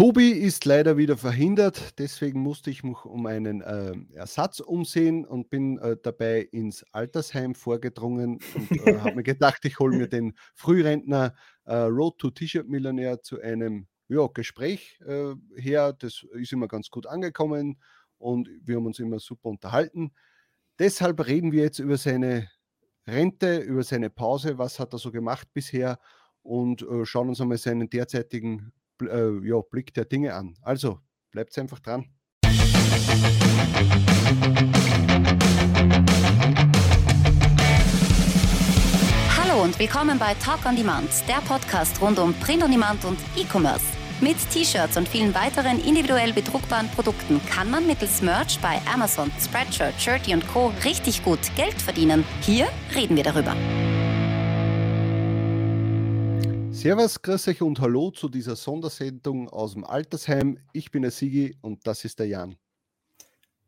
[0.00, 5.50] Tobi ist leider wieder verhindert, deswegen musste ich mich um einen äh, Ersatz umsehen und
[5.50, 10.32] bin äh, dabei ins Altersheim vorgedrungen und äh, habe mir gedacht, ich hole mir den
[10.54, 11.34] Frührentner
[11.66, 15.92] äh, Road to T-Shirt Millionär zu einem ja, Gespräch äh, her.
[15.92, 17.78] Das ist immer ganz gut angekommen
[18.16, 20.12] und wir haben uns immer super unterhalten.
[20.78, 22.48] Deshalb reden wir jetzt über seine
[23.06, 25.98] Rente, über seine Pause, was hat er so gemacht bisher
[26.40, 30.56] und äh, schauen uns einmal seinen derzeitigen äh, ja, Blick der Dinge an.
[30.62, 32.06] Also bleibt einfach dran.
[39.38, 43.18] Hallo und willkommen bei Talk on Demand, der Podcast rund um Print on Demand und
[43.36, 43.84] E-Commerce.
[44.20, 49.98] Mit T-Shirts und vielen weiteren individuell bedruckbaren Produkten kann man mittels Merch bei Amazon, Spreadshirt,
[49.98, 50.72] Shirty und Co.
[50.84, 52.24] richtig gut Geld verdienen.
[52.42, 53.56] Hier reden wir darüber.
[56.80, 60.58] Servus, grüß euch und hallo zu dieser Sondersendung aus dem Altersheim.
[60.72, 62.56] Ich bin der Sigi und das ist der Jan.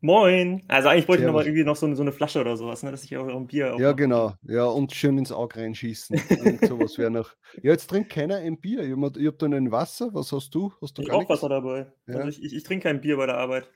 [0.01, 0.63] Moin.
[0.67, 1.21] Also eigentlich wollte Servus.
[1.21, 2.89] ich noch mal irgendwie noch so eine, so eine Flasche oder sowas, ne?
[2.89, 4.33] dass ich auch ein Bier Ja, genau.
[4.41, 6.19] Ja, und schön ins Auge reinschießen.
[6.43, 7.29] und sowas wäre noch.
[7.61, 8.81] Ja, jetzt trinkt keiner ein Bier.
[8.81, 10.11] Ich habe hab da ein Wasser.
[10.11, 10.73] Was hast du?
[10.81, 11.93] Hast du ich auch Wasser dabei.
[12.07, 12.15] Ja.
[12.15, 13.69] Also ich, ich, ich trinke kein Bier bei der Arbeit.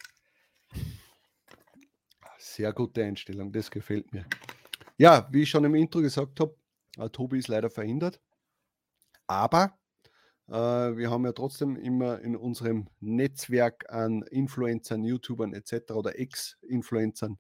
[2.40, 4.26] Sehr gute Einstellung, das gefällt mir.
[4.98, 6.56] Ja, wie ich schon im Intro gesagt habe,
[6.98, 8.20] äh, Tobi ist leider verhindert.
[9.28, 9.78] Aber
[10.48, 15.92] äh, wir haben ja trotzdem immer in unserem Netzwerk an Influencern, YouTubern etc.
[15.92, 17.38] oder Ex-Influencern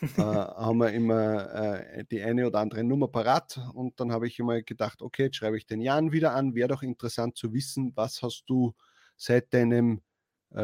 [0.00, 3.60] äh, haben wir immer äh, die eine oder andere Nummer parat.
[3.74, 6.54] Und dann habe ich immer gedacht, okay, jetzt schreibe ich den Jan wieder an.
[6.54, 8.74] Wäre doch interessant zu wissen, was hast du
[9.16, 10.02] seit deinem
[10.50, 10.60] äh,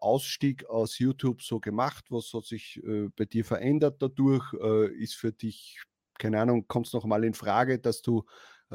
[0.00, 2.06] Ausstieg aus YouTube so gemacht?
[2.10, 4.52] Was hat sich äh, bei dir verändert dadurch?
[4.54, 5.82] Äh, ist für dich,
[6.18, 8.24] keine Ahnung, kommt es noch mal in Frage, dass du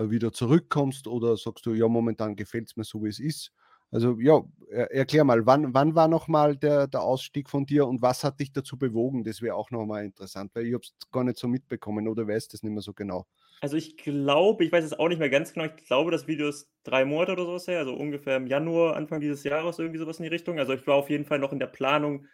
[0.08, 3.52] wieder zurückkommst oder sagst du, ja, momentan gefällt es mir so, wie es ist?
[3.92, 8.24] Also ja, erklär mal, wann, wann war nochmal der, der Ausstieg von dir und was
[8.24, 9.24] hat dich dazu bewogen?
[9.24, 12.50] Das wäre auch nochmal interessant, weil ich habe es gar nicht so mitbekommen oder weiß
[12.50, 13.26] das nicht mehr so genau.
[13.62, 16.48] Also ich glaube, ich weiß es auch nicht mehr ganz genau, ich glaube, das Video
[16.48, 20.20] ist drei Monate oder sowas her, also ungefähr im Januar, Anfang dieses Jahres, irgendwie sowas
[20.20, 20.60] in die Richtung.
[20.60, 22.28] Also ich war auf jeden Fall noch in der Planung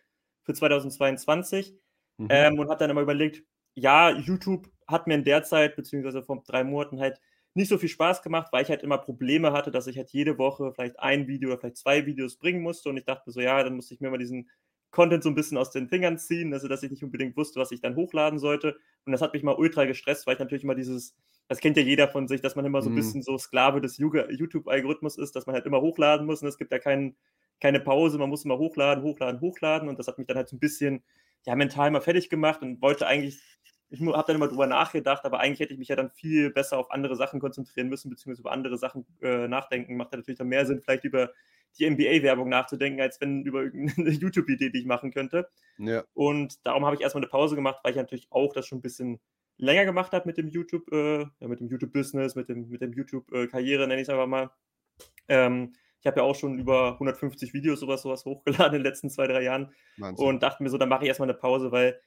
[0.44, 1.74] für 2022
[2.18, 2.28] mhm.
[2.30, 3.44] ähm, und habe dann immer überlegt,
[3.76, 7.20] ja, YouTube hat mir in der Zeit, beziehungsweise vor drei Monaten halt
[7.56, 10.38] nicht so viel Spaß gemacht, weil ich halt immer Probleme hatte, dass ich halt jede
[10.38, 13.42] Woche vielleicht ein Video oder vielleicht zwei Videos bringen musste und ich dachte mir so,
[13.42, 14.50] ja, dann musste ich mir mal diesen
[14.92, 17.72] Content so ein bisschen aus den Fingern ziehen, also dass ich nicht unbedingt wusste, was
[17.72, 18.78] ich dann hochladen sollte.
[19.06, 21.16] Und das hat mich mal ultra gestresst, weil ich natürlich immer dieses,
[21.48, 22.98] das kennt ja jeder von sich, dass man immer so ein mhm.
[22.98, 26.72] bisschen so Sklave des YouTube-Algorithmus ist, dass man halt immer hochladen muss und es gibt
[26.72, 27.16] ja kein,
[27.62, 30.56] keine Pause, man muss immer hochladen, hochladen, hochladen und das hat mich dann halt so
[30.56, 31.04] ein bisschen
[31.46, 33.40] ja, mental mal fertig gemacht und wollte eigentlich
[33.90, 36.78] ich habe dann immer drüber nachgedacht, aber eigentlich hätte ich mich ja dann viel besser
[36.78, 39.96] auf andere Sachen konzentrieren müssen, beziehungsweise über andere Sachen äh, nachdenken.
[39.96, 41.31] Macht ja natürlich dann mehr Sinn, vielleicht über
[41.78, 45.50] die NBA-Werbung nachzudenken, als wenn über irgendeine YouTube-Idee, die ich machen könnte.
[45.78, 46.03] Ja.
[46.13, 48.81] Und darum habe ich erstmal eine Pause gemacht, weil ich natürlich auch das schon ein
[48.81, 49.19] bisschen
[49.57, 52.94] länger gemacht habe mit dem YouTube, äh, ja, mit dem YouTube-Business, mit dem, mit dem
[52.94, 54.52] YouTube-Karriere, nenne ich es einfach mal.
[55.28, 59.09] Ähm, ich habe ja auch schon über 150 Videos sowas, sowas hochgeladen in den letzten
[59.09, 60.25] zwei, drei Jahren Wahnsinn.
[60.25, 62.00] und dachte mir so, dann mache ich erstmal eine Pause, weil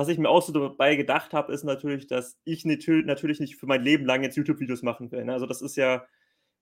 [0.00, 3.66] was ich mir auch so dabei gedacht habe, ist natürlich, dass ich natürlich nicht für
[3.66, 5.26] mein Leben lang jetzt YouTube-Videos machen will.
[5.26, 5.34] Ne?
[5.34, 6.06] Also das ist ja,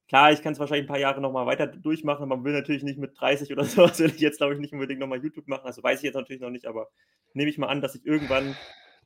[0.08, 2.82] klar, ich kann es wahrscheinlich ein paar Jahre nochmal weiter durchmachen, aber man will natürlich
[2.82, 5.66] nicht mit 30 oder so, will ich jetzt, glaube ich, nicht unbedingt nochmal YouTube machen.
[5.66, 6.88] Also weiß ich jetzt natürlich noch nicht, aber
[7.32, 8.56] nehme ich mal an, dass ich irgendwann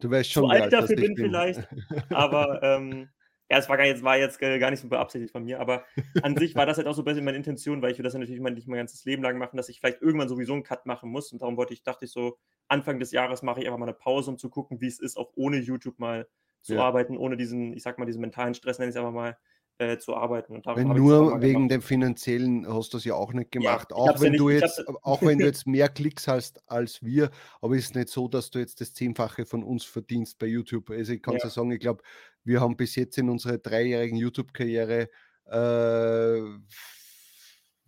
[0.01, 1.69] du weißt schon, zu alt dafür bin, bin, vielleicht.
[2.09, 3.11] Aber ähm,
[3.53, 5.85] ja, es war, gar, jetzt, war jetzt gar nicht so beabsichtigt von mir, aber
[6.23, 8.15] an sich war das halt auch so ein bisschen meine Intention, weil ich will das
[8.15, 10.87] ja natürlich nicht mein ganzes Leben lang machen, dass ich vielleicht irgendwann sowieso einen Cut
[10.87, 11.31] machen muss.
[11.33, 13.93] Und darum wollte ich, dachte ich so, Anfang des Jahres mache ich einfach mal eine
[13.93, 16.27] Pause, um zu gucken, wie es ist, auch ohne YouTube mal
[16.63, 16.83] zu ja.
[16.83, 19.37] arbeiten, ohne diesen, ich sag mal, diesen mentalen Stress, nenne ich es einfach mal,
[19.79, 20.55] äh, zu arbeiten.
[20.55, 23.89] Und wenn nur wegen dem finanziellen hast du es ja auch nicht gemacht.
[23.91, 27.03] Ja, auch wenn ja nicht, du jetzt, auch wenn du jetzt mehr Klicks hast als
[27.03, 30.47] wir, aber es ist nicht so, dass du jetzt das Zehnfache von uns verdienst bei
[30.47, 30.91] YouTube.
[30.91, 31.49] Also ich kann ja.
[31.49, 32.03] sagen, ich glaube,
[32.45, 35.09] wir haben bis jetzt in unserer dreijährigen YouTube-Karriere,
[35.47, 36.41] äh,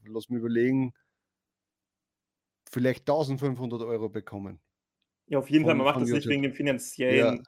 [0.07, 0.95] lass mich überlegen,
[2.71, 4.61] vielleicht 1500 Euro bekommen.
[5.27, 6.27] Ja, auf jeden von, Fall, man macht das YouTube.
[6.27, 7.43] nicht wegen dem finanziellen ja.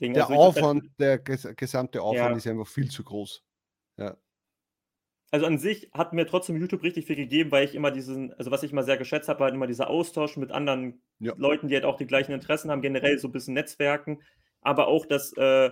[0.00, 0.14] Ding.
[0.14, 2.36] Der also Aufwand, der gesamte Aufwand ja.
[2.36, 3.42] ist einfach viel zu groß.
[3.96, 4.16] Ja.
[5.30, 8.52] Also an sich hat mir trotzdem YouTube richtig viel gegeben, weil ich immer diesen, also
[8.52, 11.34] was ich immer sehr geschätzt habe, war halt immer dieser Austausch mit anderen ja.
[11.36, 14.22] Leuten, die halt auch die gleichen Interessen haben, generell so ein bisschen Netzwerken,
[14.60, 15.70] aber auch, dass äh,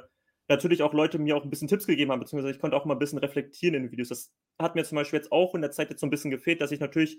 [0.49, 2.95] natürlich auch Leute mir auch ein bisschen Tipps gegeben haben, beziehungsweise ich konnte auch mal
[2.95, 4.09] ein bisschen reflektieren in den Videos.
[4.09, 6.61] Das hat mir zum Beispiel jetzt auch in der Zeit jetzt so ein bisschen gefehlt,
[6.61, 7.19] dass ich natürlich,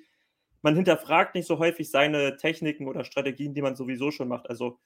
[0.61, 4.49] man hinterfragt nicht so häufig seine Techniken oder Strategien, die man sowieso schon macht.
[4.49, 4.79] Also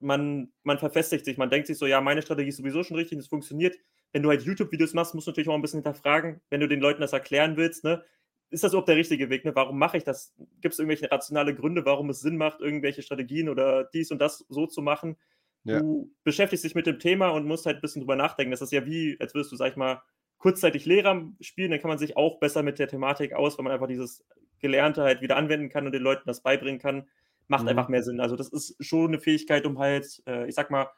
[0.00, 3.18] man, man verfestigt sich, man denkt sich so, ja, meine Strategie ist sowieso schon richtig,
[3.18, 3.76] das funktioniert.
[4.12, 6.80] Wenn du halt YouTube-Videos machst, musst du natürlich auch ein bisschen hinterfragen, wenn du den
[6.80, 8.04] Leuten das erklären willst, ne?
[8.52, 9.44] ist das überhaupt der richtige Weg?
[9.44, 9.54] Ne?
[9.54, 10.34] Warum mache ich das?
[10.60, 14.44] Gibt es irgendwelche rationale Gründe, warum es Sinn macht, irgendwelche Strategien oder dies und das
[14.48, 15.16] so zu machen?
[15.64, 15.80] Ja.
[15.80, 18.50] Du beschäftigst dich mit dem Thema und musst halt ein bisschen drüber nachdenken.
[18.50, 20.02] Das ist ja wie, als würdest du, sag ich mal,
[20.36, 23.72] kurzzeitig Lehrer spielen, dann kann man sich auch besser mit der Thematik aus, weil man
[23.72, 24.24] einfach dieses
[24.58, 27.08] Gelernte halt wieder anwenden kann und den Leuten das beibringen kann.
[27.48, 27.68] Macht mhm.
[27.70, 28.20] einfach mehr Sinn.
[28.20, 30.88] Also, das ist schon eine Fähigkeit, um halt, äh, ich sag mal,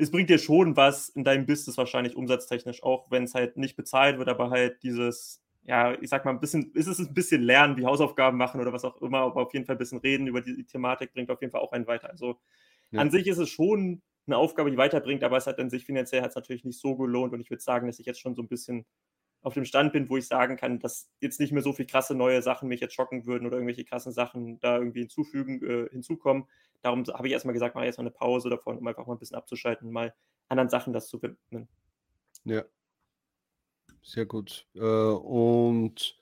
[0.00, 3.76] es bringt dir schon was in deinem Business wahrscheinlich umsatztechnisch, auch wenn es halt nicht
[3.76, 7.42] bezahlt wird, aber halt dieses, ja, ich sag mal, ein bisschen, ist es ein bisschen
[7.42, 10.26] lernen, wie Hausaufgaben machen oder was auch immer, aber auf jeden Fall ein bisschen reden
[10.26, 12.08] über die, die Thematik bringt auf jeden Fall auch einen weiter.
[12.08, 12.40] Also
[12.90, 13.00] ja.
[13.00, 16.22] an sich ist es schon eine Aufgabe, die weiterbringt, aber es hat an sich finanziell
[16.22, 18.42] hat es natürlich nicht so gelohnt und ich würde sagen, dass ich jetzt schon so
[18.42, 18.86] ein bisschen
[19.42, 22.14] auf dem Stand bin, wo ich sagen kann, dass jetzt nicht mehr so viel krasse
[22.14, 26.44] neue Sachen mich jetzt schocken würden oder irgendwelche krassen Sachen da irgendwie hinzufügen, äh, hinzukommen.
[26.82, 29.18] Darum habe ich erstmal gesagt, mache ich erstmal eine Pause davon, um einfach mal ein
[29.18, 30.14] bisschen abzuschalten mal
[30.48, 31.68] anderen Sachen das zu widmen.
[32.44, 32.64] Ja,
[34.02, 34.66] sehr gut.
[34.74, 36.20] Äh, und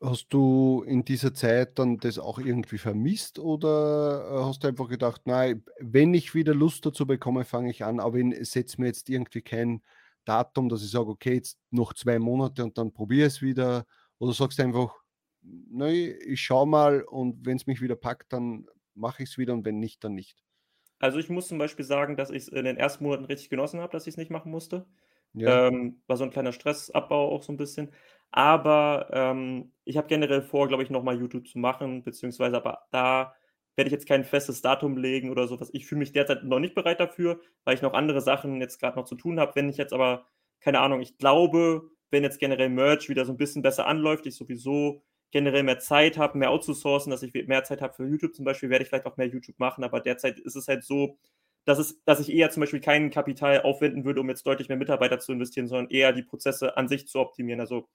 [0.00, 4.88] hast du in dieser Zeit dann das auch irgendwie vermisst oder äh, hast du einfach
[4.88, 8.88] gedacht, nein, wenn ich wieder Lust dazu bekomme, fange ich an, aber ich setze mir
[8.88, 9.82] jetzt irgendwie kein
[10.24, 13.84] Datum, dass ich sage, okay, jetzt noch zwei Monate und dann probiere es wieder
[14.18, 14.94] oder sagst du einfach,
[15.42, 19.52] nein, ich schaue mal und wenn es mich wieder packt, dann mache ich es wieder
[19.52, 20.44] und wenn nicht, dann nicht.
[20.98, 23.80] Also ich muss zum Beispiel sagen, dass ich es in den ersten Monaten richtig genossen
[23.80, 24.86] habe, dass ich es nicht machen musste.
[25.34, 25.68] Ja.
[25.68, 27.90] Ähm, war so ein kleiner Stressabbau auch so ein bisschen.
[28.30, 33.34] Aber ähm, ich habe generell vor, glaube ich, nochmal YouTube zu machen, beziehungsweise aber da
[33.76, 35.70] werde ich jetzt kein festes Datum legen oder sowas.
[35.72, 38.98] Ich fühle mich derzeit noch nicht bereit dafür, weil ich noch andere Sachen jetzt gerade
[38.98, 39.52] noch zu tun habe.
[39.54, 40.26] Wenn ich jetzt aber,
[40.60, 44.36] keine Ahnung, ich glaube, wenn jetzt generell Merch wieder so ein bisschen besser anläuft, ich
[44.36, 48.44] sowieso generell mehr Zeit habe, mehr outzusourcen, dass ich mehr Zeit habe für YouTube zum
[48.44, 49.82] Beispiel, werde ich vielleicht auch mehr YouTube machen.
[49.82, 51.16] Aber derzeit ist es halt so,
[51.64, 54.76] dass, es, dass ich eher zum Beispiel kein Kapital aufwenden würde, um jetzt deutlich mehr
[54.76, 57.60] Mitarbeiter zu investieren, sondern eher die Prozesse an sich zu optimieren.
[57.60, 57.88] Also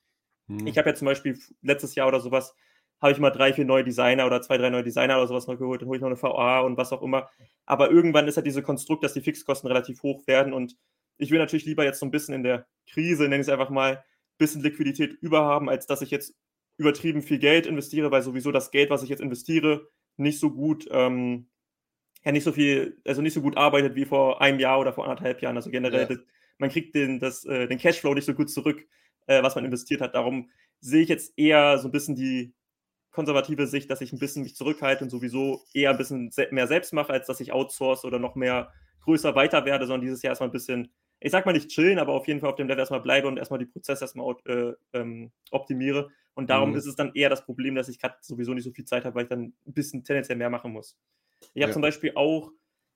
[0.47, 0.65] hm.
[0.65, 2.55] ich habe ja zum Beispiel letztes Jahr oder sowas,
[3.01, 5.57] habe ich mal drei, vier neue Designer oder zwei, drei neue Designer oder sowas noch
[5.57, 7.29] geholt, dann hole ich noch eine VA und was auch immer.
[7.65, 10.75] Aber irgendwann ist halt diese Konstrukt, dass die Fixkosten relativ hoch werden und
[11.17, 13.69] ich will natürlich lieber jetzt so ein bisschen in der Krise, nenne ich es einfach
[13.69, 14.03] mal, ein
[14.37, 16.35] bisschen Liquidität überhaben, als dass ich jetzt
[16.77, 20.87] übertrieben viel Geld investiere, weil sowieso das Geld, was ich jetzt investiere, nicht so gut,
[20.91, 21.47] ähm,
[22.23, 25.05] ja, nicht so viel, also nicht so gut arbeitet wie vor einem Jahr oder vor
[25.05, 25.55] anderthalb Jahren.
[25.55, 26.17] Also generell, ja.
[26.57, 28.85] man kriegt den, das, äh, den Cashflow nicht so gut zurück,
[29.27, 30.15] äh, was man investiert hat.
[30.15, 30.49] Darum
[30.79, 32.53] sehe ich jetzt eher so ein bisschen die
[33.17, 36.93] konservative Sicht, dass ich ein bisschen mich zurückhalte und sowieso eher ein bisschen mehr selbst
[36.93, 38.71] mache, als dass ich outsource oder noch mehr
[39.01, 42.13] größer weiter werde, sondern dieses Jahr erstmal ein bisschen ich sag mal nicht chillen, aber
[42.13, 45.31] auf jeden Fall auf dem Level erstmal bleibe und erstmal die Prozesse erstmal äh, ähm,
[45.51, 46.09] optimiere.
[46.35, 46.75] Und darum mhm.
[46.75, 49.15] ist es dann eher das Problem, dass ich gerade sowieso nicht so viel Zeit habe,
[49.15, 50.95] weil ich dann ein bisschen tendenziell mehr machen muss.
[51.53, 51.73] Ich habe ja.
[51.73, 52.51] zum Beispiel auch,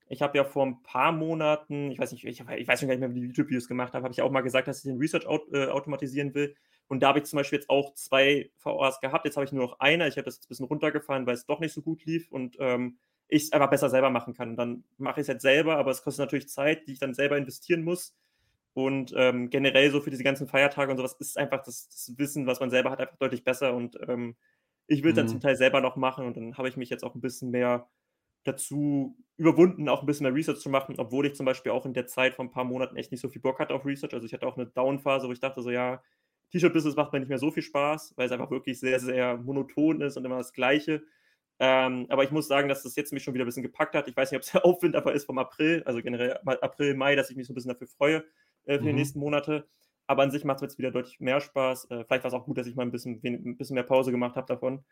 [0.07, 2.95] ich habe ja vor ein paar Monaten, ich weiß nicht, ich, ich weiß schon gar
[2.95, 5.00] nicht mehr, wie die YouTube-Videos gemacht habe, habe ich auch mal gesagt, dass ich den
[5.00, 6.56] Research aut äh, automatisieren will.
[6.91, 9.23] Und da habe ich zum Beispiel jetzt auch zwei VAs gehabt.
[9.23, 10.09] Jetzt habe ich nur noch eine.
[10.09, 12.29] Ich habe das jetzt ein bisschen runtergefahren, weil es doch nicht so gut lief.
[12.29, 12.97] Und ähm,
[13.29, 14.49] ich es einfach besser selber machen kann.
[14.49, 17.13] Und dann mache ich es jetzt selber, aber es kostet natürlich Zeit, die ich dann
[17.13, 18.13] selber investieren muss.
[18.73, 22.45] Und ähm, generell so für diese ganzen Feiertage und sowas ist einfach das, das Wissen,
[22.45, 23.73] was man selber hat, einfach deutlich besser.
[23.73, 24.35] Und ähm,
[24.88, 25.19] ich will es mhm.
[25.19, 27.51] dann zum Teil selber noch machen und dann habe ich mich jetzt auch ein bisschen
[27.51, 27.88] mehr
[28.43, 31.93] dazu überwunden, auch ein bisschen mehr Research zu machen, obwohl ich zum Beispiel auch in
[31.93, 34.13] der Zeit von ein paar Monaten echt nicht so viel Bock hatte auf Research.
[34.13, 36.03] Also ich hatte auch eine Down-Phase, wo ich dachte so, ja,
[36.51, 40.01] T-Shirt-Business macht mir nicht mehr so viel Spaß, weil es einfach wirklich sehr, sehr monoton
[40.01, 41.03] ist und immer das Gleiche.
[41.60, 44.08] Ähm, aber ich muss sagen, dass das jetzt mich schon wieder ein bisschen gepackt hat.
[44.08, 47.15] Ich weiß nicht, ob es der Aufwind aber ist vom April, also generell April, Mai,
[47.15, 48.24] dass ich mich so ein bisschen dafür freue
[48.65, 48.88] äh, für mhm.
[48.88, 49.67] die nächsten Monate.
[50.08, 51.86] Aber an sich macht es jetzt wieder deutlich mehr Spaß.
[51.86, 54.12] Äh, vielleicht war es auch gut, dass ich mal ein bisschen, ein bisschen mehr Pause
[54.12, 54.84] gemacht habe davon.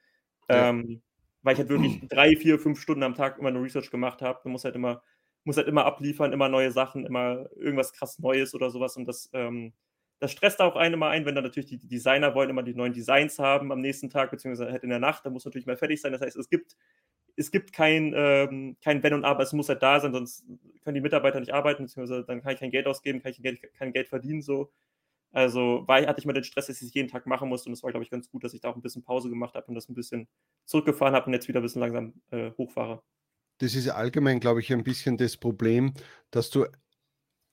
[0.48, 0.70] Ja.
[0.70, 1.02] Ähm,
[1.42, 4.40] weil ich halt wirklich drei, vier, fünf Stunden am Tag immer eine Research gemacht habe.
[4.44, 5.02] Du musst halt immer,
[5.44, 8.96] musst halt immer abliefern, immer neue Sachen, immer irgendwas krass Neues oder sowas.
[8.96, 9.74] Und das ähm,
[10.20, 12.94] das stresst auch einen immer ein, wenn dann natürlich die Designer wollen immer die neuen
[12.94, 16.02] Designs haben am nächsten Tag, beziehungsweise halt in der Nacht, da muss natürlich mal fertig
[16.02, 16.12] sein.
[16.12, 16.76] Das heißt, es gibt,
[17.38, 20.46] es gibt kein, ähm, kein Wenn und Aber, es muss halt da sein, sonst
[20.84, 23.44] können die Mitarbeiter nicht arbeiten, beziehungsweise dann kann ich kein Geld ausgeben, kann ich kein
[23.44, 24.72] Geld, kein Geld verdienen, so.
[25.32, 27.74] Also war, hatte ich mal den Stress, dass ich es jeden Tag machen musste und
[27.74, 29.68] es war, glaube ich, ganz gut, dass ich da auch ein bisschen Pause gemacht habe
[29.68, 30.28] und das ein bisschen
[30.66, 33.04] zurückgefahren habe und jetzt wieder ein bisschen langsam äh, hochfahre.
[33.60, 35.94] Das ist allgemein, glaube ich, ein bisschen das Problem,
[36.32, 36.66] dass du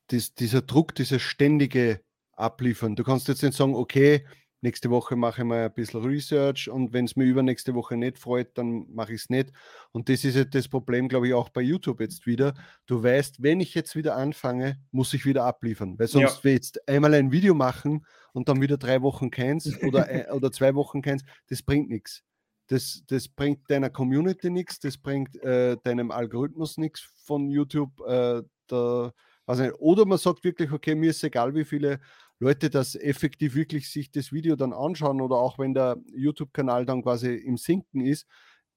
[0.08, 2.00] das, dieser Druck, dieser ständige
[2.36, 2.96] abliefern.
[2.96, 4.24] Du kannst jetzt nicht sagen, okay,
[4.60, 8.18] nächste Woche mache ich mal ein bisschen Research und wenn es mir übernächste Woche nicht
[8.18, 9.52] freut, dann mache ich es nicht.
[9.92, 12.54] Und das ist das Problem, glaube ich, auch bei YouTube jetzt wieder.
[12.86, 16.44] Du weißt, wenn ich jetzt wieder anfange, muss ich wieder abliefern, weil sonst ja.
[16.44, 20.74] wir jetzt einmal ein Video machen und dann wieder drei Wochen keins oder, oder zwei
[20.74, 22.22] Wochen keins, das bringt nichts.
[22.68, 28.00] Das, das bringt deiner Community nichts, das bringt äh, deinem Algorithmus nichts von YouTube.
[28.00, 29.12] Äh, da,
[29.46, 32.00] also, oder man sagt wirklich, okay, mir ist egal, wie viele
[32.38, 37.02] Leute das effektiv wirklich sich das Video dann anschauen oder auch wenn der YouTube-Kanal dann
[37.02, 38.26] quasi im Sinken ist,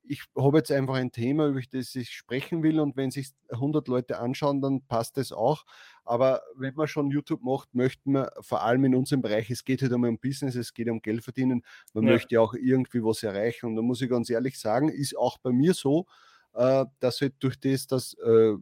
[0.09, 3.87] ich habe jetzt einfach ein Thema, über das ich sprechen will und wenn sich 100
[3.87, 5.65] Leute anschauen, dann passt das auch.
[6.03, 9.83] Aber wenn man schon YouTube macht, möchten wir vor allem in unserem Bereich, es geht
[9.83, 11.63] halt um Business, es geht um Geld verdienen,
[11.93, 12.13] man ja.
[12.13, 13.67] möchte auch irgendwie was erreichen.
[13.67, 16.07] Und da muss ich ganz ehrlich sagen, ist auch bei mir so,
[16.53, 18.55] äh, dass halt durch das, dass äh,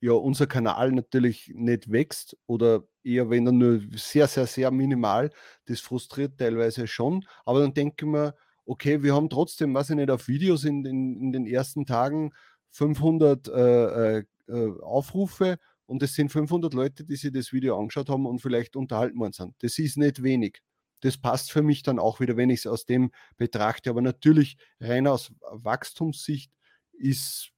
[0.00, 5.30] ja unser Kanal natürlich nicht wächst oder eher wenn dann nur sehr, sehr, sehr minimal,
[5.66, 7.24] das frustriert teilweise schon.
[7.44, 8.34] Aber dann denke ich mir,
[8.66, 12.32] okay, wir haben trotzdem, was ich nicht, auf Videos in, in, in den ersten Tagen
[12.72, 18.08] 500 äh, äh, äh, Aufrufe und es sind 500 Leute, die sich das Video angeschaut
[18.08, 19.54] haben und vielleicht unterhalten worden sind.
[19.60, 20.60] Das ist nicht wenig.
[21.00, 23.90] Das passt für mich dann auch wieder, wenn ich es aus dem betrachte.
[23.90, 26.52] Aber natürlich rein aus Wachstumssicht
[26.92, 27.50] ist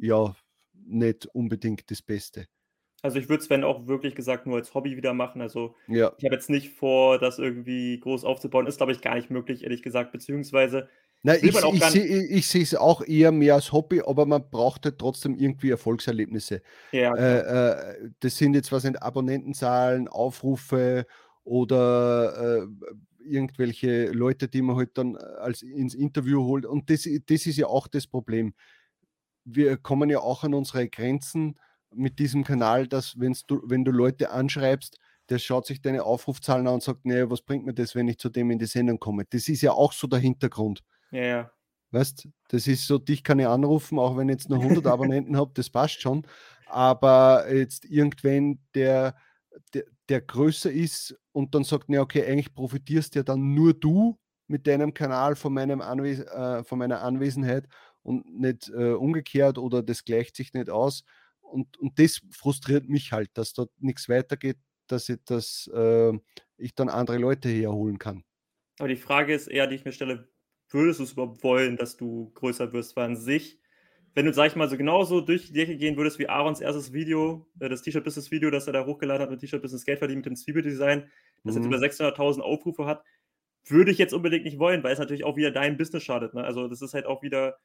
[0.00, 0.36] ja
[0.86, 2.46] nicht unbedingt das Beste.
[3.02, 5.40] Also ich würde es, wenn auch wirklich gesagt, nur als Hobby wieder machen.
[5.40, 6.12] Also ja.
[6.18, 8.66] ich habe jetzt nicht vor, das irgendwie groß aufzubauen.
[8.66, 10.12] Ist, glaube ich, gar nicht möglich, ehrlich gesagt.
[10.12, 10.88] Beziehungsweise.
[11.22, 14.98] Na, ich, ich, ich sehe es auch eher mehr als Hobby, aber man braucht halt
[14.98, 16.62] trotzdem irgendwie Erfolgserlebnisse.
[16.92, 21.06] Ja, äh, äh, das sind jetzt was sind Abonnentenzahlen, Aufrufe
[21.44, 22.66] oder äh,
[23.22, 26.64] irgendwelche Leute, die man halt dann als ins Interview holt.
[26.64, 28.54] Und das, das ist ja auch das Problem.
[29.54, 31.58] Wir kommen ja auch an unsere Grenzen
[31.94, 33.14] mit diesem Kanal, dass
[33.46, 37.42] du, wenn du Leute anschreibst, der schaut sich deine Aufrufzahlen an und sagt, nee, was
[37.42, 39.24] bringt mir das, wenn ich zu dem in die Sendung komme?
[39.30, 40.82] Das ist ja auch so der Hintergrund.
[41.10, 41.50] Ja, ja.
[41.92, 45.36] Weißt, das ist so, dich kann ich anrufen, auch wenn ich jetzt nur 100 Abonnenten
[45.36, 46.26] habe, das passt schon.
[46.66, 49.16] Aber jetzt irgendwann, der,
[49.74, 54.18] der, der größer ist und dann sagt, nee, okay, eigentlich profitierst ja dann nur du
[54.46, 57.68] mit deinem Kanal von, meinem Anwes äh, von meiner Anwesenheit
[58.02, 61.04] und nicht äh, umgekehrt oder das gleicht sich nicht aus
[61.50, 66.12] und, und das frustriert mich halt, dass dort nichts weitergeht, dass ich, das, äh,
[66.56, 68.24] ich dann andere Leute herholen kann.
[68.78, 70.28] Aber die Frage ist eher, die ich mir stelle,
[70.70, 72.96] würdest du es überhaupt wollen, dass du größer wirst?
[72.96, 73.60] Weil an sich,
[74.14, 76.92] wenn du, sag ich mal, so genauso durch die Decke gehen würdest wie Aarons erstes
[76.92, 80.36] Video, äh, das T-Shirt-Business-Video, das er da hochgeladen hat mit T-Shirt-Business Geld verdient mit dem
[80.36, 81.10] Zwiebeldesign,
[81.44, 81.62] das mhm.
[81.62, 83.04] jetzt über 600.000 Aufrufe hat,
[83.66, 86.32] würde ich jetzt unbedingt nicht wollen, weil es natürlich auch wieder dein Business schadet.
[86.34, 86.42] Ne?
[86.42, 87.58] Also das ist halt auch wieder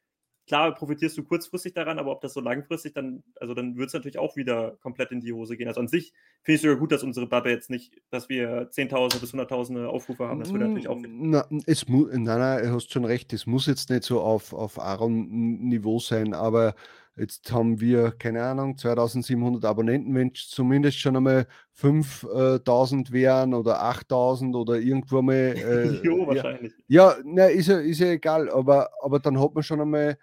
[0.48, 3.94] klar profitierst du kurzfristig daran, aber ob das so langfristig dann, also dann wird es
[3.94, 5.68] natürlich auch wieder komplett in die Hose gehen.
[5.68, 9.20] Also an sich finde ich sogar gut, dass unsere Bubble jetzt nicht, dass wir 10.000
[9.20, 10.40] bis 100.000 Aufrufe haben.
[10.40, 11.00] Das würde natürlich auch.
[11.08, 14.54] Na, es mu nein, nein, du hast schon recht, es muss jetzt nicht so auf,
[14.54, 16.76] auf Aaron-Niveau sein, aber
[17.18, 23.82] jetzt haben wir, keine Ahnung, 2700 Abonnenten, wenn es zumindest schon einmal 5000 wären oder
[23.82, 25.56] 8000 oder irgendwo mal.
[25.66, 26.74] Äh, jo, wahrscheinlich.
[26.88, 30.18] Ja, ja na, ist, ja, ist ja egal, aber, aber dann hat man schon einmal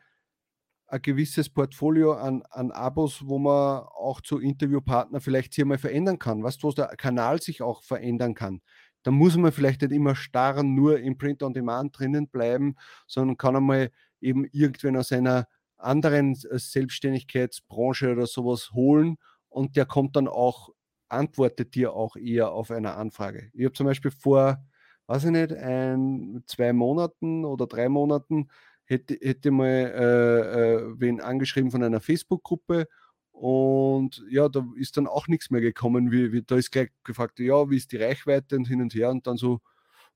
[0.93, 6.19] ein gewisses Portfolio an, an Abos, wo man auch zu Interviewpartner vielleicht hier mal verändern
[6.19, 6.43] kann.
[6.43, 8.61] Du, wo der Kanal sich auch verändern kann.
[9.03, 13.39] Da muss man vielleicht nicht immer starr nur im Print on Demand drinnen bleiben, sondern
[13.39, 19.17] kann einmal eben irgendwann aus einer anderen äh, Selbstständigkeitsbranche oder sowas holen
[19.49, 20.69] und der kommt dann auch,
[21.09, 23.51] antwortet dir auch eher auf eine Anfrage.
[23.55, 24.63] Ich habe zum Beispiel vor,
[25.07, 28.49] weiß ich nicht, ein, zwei Monaten oder drei Monaten
[28.93, 32.87] hätte, hätte mal äh, äh, wen angeschrieben von einer Facebook-Gruppe
[33.33, 36.13] und ja, da ist dann auch nichts mehr gekommen.
[36.13, 39.11] Wie, wie, da ist gleich gefragt, ja, wie ist die Reichweite und hin und her
[39.11, 39.61] und dann so,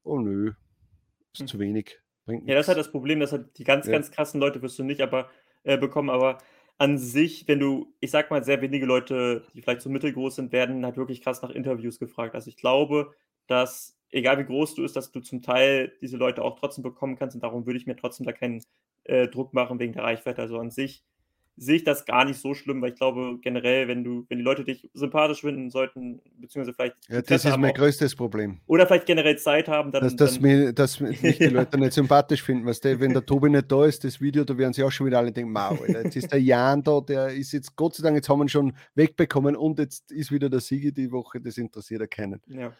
[0.04, 0.52] oh nö,
[1.32, 1.46] ist hm.
[1.48, 2.00] zu wenig.
[2.26, 3.92] ja, das ist halt das Problem, dass halt die ganz, ja.
[3.92, 5.30] ganz krassen Leute wirst du nicht aber
[5.64, 6.38] äh, bekommen, aber
[6.78, 10.52] an sich, wenn du, ich sag mal, sehr wenige Leute, die vielleicht so mittelgroß sind,
[10.52, 12.34] werden halt wirklich krass nach Interviews gefragt.
[12.34, 13.14] Also ich glaube,
[13.46, 17.16] dass egal wie groß du bist, dass du zum Teil diese Leute auch trotzdem bekommen
[17.16, 17.34] kannst.
[17.34, 18.62] Und darum würde ich mir trotzdem da keinen
[19.04, 20.42] äh, Druck machen wegen der Reichweite.
[20.42, 21.02] Also an sich
[21.56, 24.44] sehe ich das gar nicht so schlimm, weil ich glaube generell, wenn du, wenn die
[24.44, 26.96] Leute dich sympathisch finden sollten, beziehungsweise vielleicht.
[27.08, 28.60] Ja, das ist mein auch, größtes Problem.
[28.66, 30.02] Oder vielleicht generell Zeit haben, dann.
[30.02, 32.66] Dass, dass, dann, mir, dass mich die Leute nicht sympathisch finden.
[32.66, 35.06] Weißt du, wenn der Tobi nicht da ist, das Video, da werden sie auch schon
[35.06, 38.16] wieder alle denken, Mau, jetzt ist der Jan da, der ist jetzt, Gott sei Dank,
[38.16, 41.56] jetzt haben wir ihn schon wegbekommen und jetzt ist wieder der Sieger die Woche, das
[41.56, 42.40] interessiert ja keinen.
[42.48, 42.72] Ja.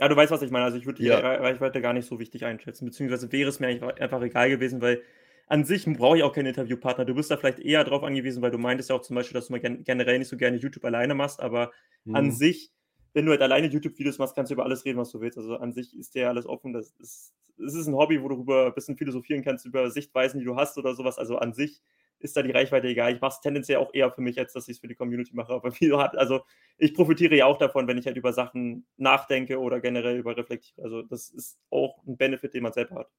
[0.00, 0.64] Ja, du weißt, was ich meine.
[0.64, 1.18] Also ich würde die ja.
[1.18, 3.68] Reichweite gar nicht so wichtig einschätzen, beziehungsweise wäre es mir
[4.00, 5.02] einfach egal gewesen, weil
[5.48, 7.04] an sich brauche ich auch keinen Interviewpartner.
[7.04, 9.46] Du bist da vielleicht eher drauf angewiesen, weil du meintest ja auch zum Beispiel, dass
[9.46, 11.72] du mal gen generell nicht so gerne YouTube alleine machst, aber
[12.04, 12.14] mhm.
[12.14, 12.70] an sich,
[13.14, 15.38] wenn du halt alleine YouTube-Videos machst, kannst du über alles reden, was du willst.
[15.38, 16.74] Also an sich ist dir alles offen.
[16.74, 20.38] Das ist, das ist ein Hobby, wo du darüber ein bisschen philosophieren kannst, über Sichtweisen,
[20.38, 21.18] die du hast oder sowas.
[21.18, 21.80] Also an sich
[22.20, 23.14] ist da die Reichweite egal.
[23.14, 25.34] Ich mache es tendenziell auch eher für mich, als dass ich es für die Community
[25.34, 25.52] mache.
[25.52, 26.40] Aber wie hat, also
[26.76, 30.82] ich profitiere ja auch davon, wenn ich halt über Sachen nachdenke oder generell über reflektiere.
[30.82, 33.10] Also das ist auch ein Benefit, den man selber hat.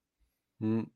[0.60, 0.90] Hm.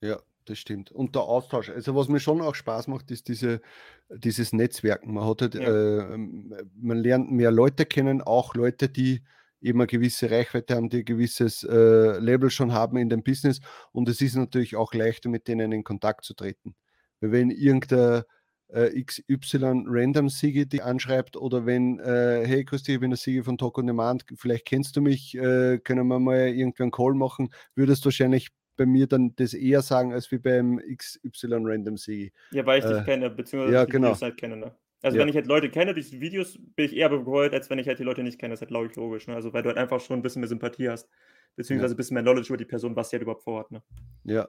[0.00, 0.90] Ja, das stimmt.
[0.90, 1.70] Und der Austausch.
[1.70, 3.60] Also was mir schon auch Spaß macht, ist diese,
[4.08, 5.12] dieses Netzwerken.
[5.14, 6.14] Man hat halt, Ja.
[6.14, 9.22] äh, man lernt mehr Leute kennen, auch Leute, die
[9.60, 13.60] eben eine gewisse Reichweite haben, die ein gewisses äh, Label schon haben in dem Business.
[13.92, 16.74] Und es ist natürlich auch leichter, mit denen in Kontakt zu treten.
[17.20, 18.22] Weil wenn irgendein
[18.68, 23.42] äh, XY Random Sigi dich anschreibt oder wenn, äh, hey, dich, ich bin der Sigi
[23.42, 27.14] von Talk on Demand, vielleicht kennst du mich, äh, können wir mal irgendwie einen Call
[27.14, 31.96] machen, würdest du wahrscheinlich bei mir dann das eher sagen, als wie beim XY Random
[31.96, 32.32] Sigi.
[32.50, 34.08] Ja, weil ich dich Äh, kenne, beziehungsweise ja, die genau.
[34.08, 34.56] Videos halt kenne.
[34.56, 34.74] Ne?
[35.02, 35.22] Also Ja.
[35.22, 37.88] wenn ich halt Leute kenne durch die Videos, bin ich eher begeistert, als wenn ich
[37.88, 38.52] halt die Leute nicht kenne.
[38.52, 39.26] Das ist halt, glaube ich, logisch.
[39.26, 39.34] Ne?
[39.34, 41.08] Also weil du halt einfach schon ein bisschen mehr Sympathie hast,
[41.56, 43.70] beziehungsweise ein bisschen mehr Knowledge über die Person, was die halt überhaupt vorhat.
[43.70, 43.82] Ne?
[44.24, 44.48] Ja.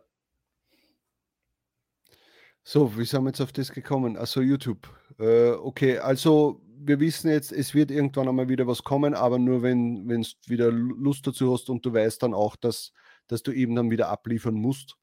[2.63, 4.18] So, wie sind wir jetzt auf das gekommen?
[4.18, 4.88] Also YouTube.
[5.20, 9.62] Äh, okay, also wir wissen jetzt, es wird irgendwann einmal wieder was kommen, aber nur
[9.63, 12.91] wenn du wieder Lu- Lust dazu hast und du weißt dann auch, dass,
[13.27, 14.96] dass du eben dann wieder abliefern musst.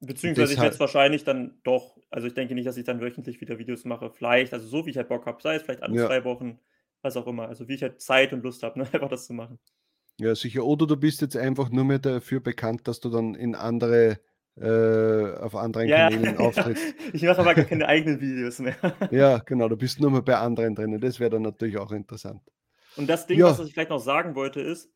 [0.00, 3.00] Beziehungsweise ich Deshalb- werde es wahrscheinlich dann doch, also ich denke nicht, dass ich dann
[3.00, 4.10] wöchentlich wieder Videos mache.
[4.10, 6.06] Vielleicht, also so wie ich halt Bock habe, sei es vielleicht alle Ja.
[6.06, 6.58] zwei Wochen,
[7.02, 7.48] was auch immer.
[7.48, 8.84] Also wie ich halt Zeit und Lust habe, ne?
[8.92, 9.58] einfach das zu machen.
[10.20, 10.64] Ja, sicher.
[10.64, 14.20] Oder du bist jetzt einfach nur mehr dafür bekannt, dass du dann in andere,
[14.60, 16.40] äh, auf anderen Ja, Kanälen ja.
[16.40, 16.94] auftrittst.
[17.12, 18.76] ich mache aber gar keine eigenen Videos mehr.
[19.10, 21.00] Ja, genau, du bist nur mehr bei anderen drinnen.
[21.00, 22.42] Das wäre dann natürlich auch interessant.
[22.96, 23.46] Und das Ding, Ja.
[23.46, 24.90] was ich vielleicht noch sagen wollte, ist,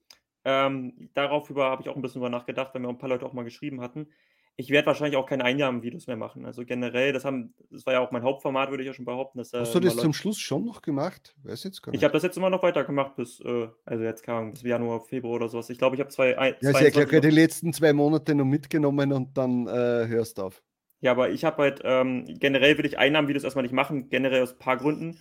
[0.45, 3.33] ähm, darauf habe ich auch ein bisschen drüber nachgedacht, weil mir ein paar Leute auch
[3.33, 4.09] mal geschrieben hatten.
[4.56, 6.44] Ich werde wahrscheinlich auch keine Einnahmen-Videos mehr machen.
[6.44, 9.38] Also generell, das haben, das war ja auch mein Hauptformat, würde ich ja schon behaupten.
[9.38, 11.35] Dass, Hast äh, du das immer zum Schluss schon noch gemacht?
[11.42, 12.00] Weiß jetzt gar nicht.
[12.00, 15.35] Ich habe das jetzt immer noch weitergemacht bis, äh, also jetzt Ahnung, bis Januar, Februar
[15.35, 15.71] oder sowas.
[15.71, 18.35] Ich glaube, ich habe zwei, ein, Ja, ist ja klar, 22 die letzten zwei Monate
[18.35, 20.62] noch mitgenommen und dann äh, hörst du auf.
[21.00, 24.52] Ja, aber ich habe halt, ähm, generell will ich Einnahmenvideos erstmal nicht machen, generell aus
[24.52, 25.18] ein paar Gründen.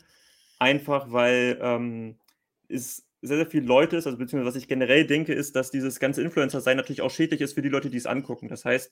[0.59, 2.19] Einfach, weil ähm,
[2.67, 6.00] es sehr, sehr viele Leute ist, also beziehungsweise was ich generell denke, ist, dass dieses
[6.00, 8.47] ganze Influencer-Sein natürlich auch schädlich ist für die Leute, die es angucken.
[8.47, 8.91] Das heißt,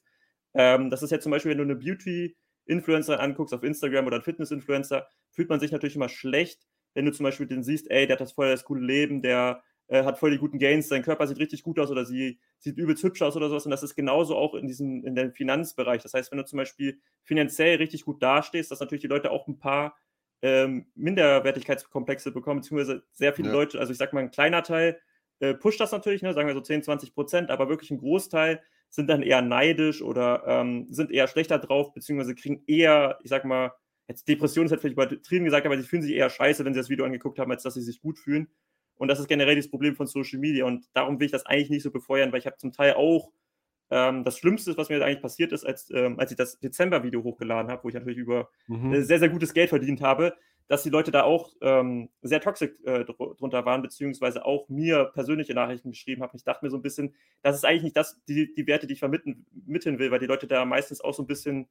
[0.54, 4.24] ähm, das ist jetzt zum Beispiel, wenn du eine Beauty-Influencer anguckst auf Instagram oder einen
[4.24, 8.16] Fitness-Influencer, fühlt man sich natürlich immer schlecht, wenn du zum Beispiel den siehst, ey, der
[8.16, 11.28] hat das voll das coole Leben, der äh, hat voll die guten Gains, sein Körper
[11.28, 13.66] sieht richtig gut aus oder sie sieht übelst hübsch aus oder sowas.
[13.66, 16.02] Und das ist genauso auch in diesem, in dem Finanzbereich.
[16.04, 19.48] Das heißt, wenn du zum Beispiel finanziell richtig gut dastehst, dass natürlich die Leute auch
[19.48, 19.98] ein paar
[20.42, 23.52] ähm, Minderwertigkeitskomplexe bekommen, beziehungsweise sehr viele Ja.
[23.52, 25.00] Leute, also ich sag mal, ein kleiner Teil
[25.40, 28.62] äh, pusht das natürlich, ne, sagen wir so 10, 20 Prozent, aber wirklich ein Großteil
[28.90, 33.46] sind dann eher neidisch oder ähm, sind eher schlechter drauf, beziehungsweise kriegen eher, ich sag
[33.46, 33.72] mal,
[34.08, 36.80] jetzt Depression ist halt vielleicht übertrieben gesagt, aber sie fühlen sich eher scheiße, wenn sie
[36.80, 38.48] das Video angeguckt haben, als dass sie sich gut fühlen.
[38.96, 40.66] Und das ist generell das Problem von Social Media.
[40.66, 43.32] Und darum will ich das eigentlich nicht so befeuern, weil ich habe zum Teil auch
[43.92, 47.72] ähm, das Schlimmste, was mir eigentlich passiert ist, als, ähm, als ich das Dezember-Video hochgeladen
[47.72, 48.94] habe, wo ich natürlich über Mhm.
[48.94, 50.36] äh, sehr, sehr gutes Geld verdient habe,
[50.70, 55.06] dass die Leute da auch ähm, sehr toxisch äh, dr drunter waren, beziehungsweise auch mir
[55.14, 56.38] persönliche Nachrichten geschrieben haben.
[56.38, 58.94] Ich dachte mir so ein bisschen, das ist eigentlich nicht das, die, die Werte, die
[58.94, 61.68] ich vermitteln mitteln will, weil die Leute da meistens auch so ein bisschen,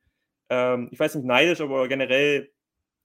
[0.51, 2.51] ähm, ich weiß nicht, neidisch, aber generell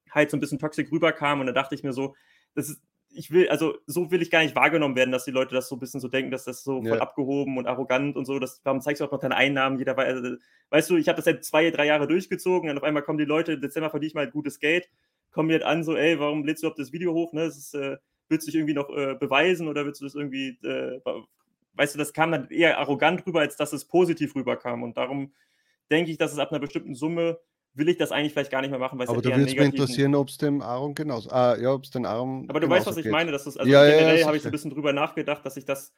[0.10, 1.42] halt so ein bisschen toxisch rüberkamen.
[1.42, 2.16] Und da dachte ich mir so,
[2.56, 2.82] das ist,
[3.16, 5.76] ich will, also so will ich gar nicht wahrgenommen werden, dass die Leute das so
[5.76, 7.02] ein bisschen so denken, dass das so voll Ja.
[7.02, 8.40] abgehoben und arrogant und so.
[8.40, 9.78] Das, warum zeigst du auch noch deine Einnahmen?
[9.78, 10.38] Jeder weiß, also,
[10.72, 13.26] weißt du, ich habe das seit zwei, drei Jahre durchgezogen, und auf einmal kommen die
[13.26, 14.90] Leute, im Dezember verdiene ich mal gutes Geld,
[15.34, 17.34] kommen mir halt an, so, ey, warum lädst du überhaupt das Video hoch?
[17.34, 17.46] Ne?
[17.46, 17.98] Das ist, äh,
[18.30, 21.02] willst du dich irgendwie noch äh, beweisen oder willst du das irgendwie, äh,
[21.74, 24.84] weißt du, das kam dann eher arrogant rüber, als dass es positiv rüberkam.
[24.84, 25.34] Und darum
[25.92, 27.40] denke ich, dass es ab einer bestimmten Summe
[27.76, 29.52] will ich das eigentlich vielleicht gar nicht mehr machen, weil es Aber halt da würde
[29.52, 31.30] mich interessieren, ob es dem Aaron genauso.
[31.32, 32.46] Ah, ja, ob es den Aaron.
[32.48, 33.12] aber du weißt, was ich geht.
[33.12, 35.44] meine, dass es, also Ja, ja, ja, generell habe ich so ein bisschen drüber nachgedacht,
[35.46, 35.92] dass ich das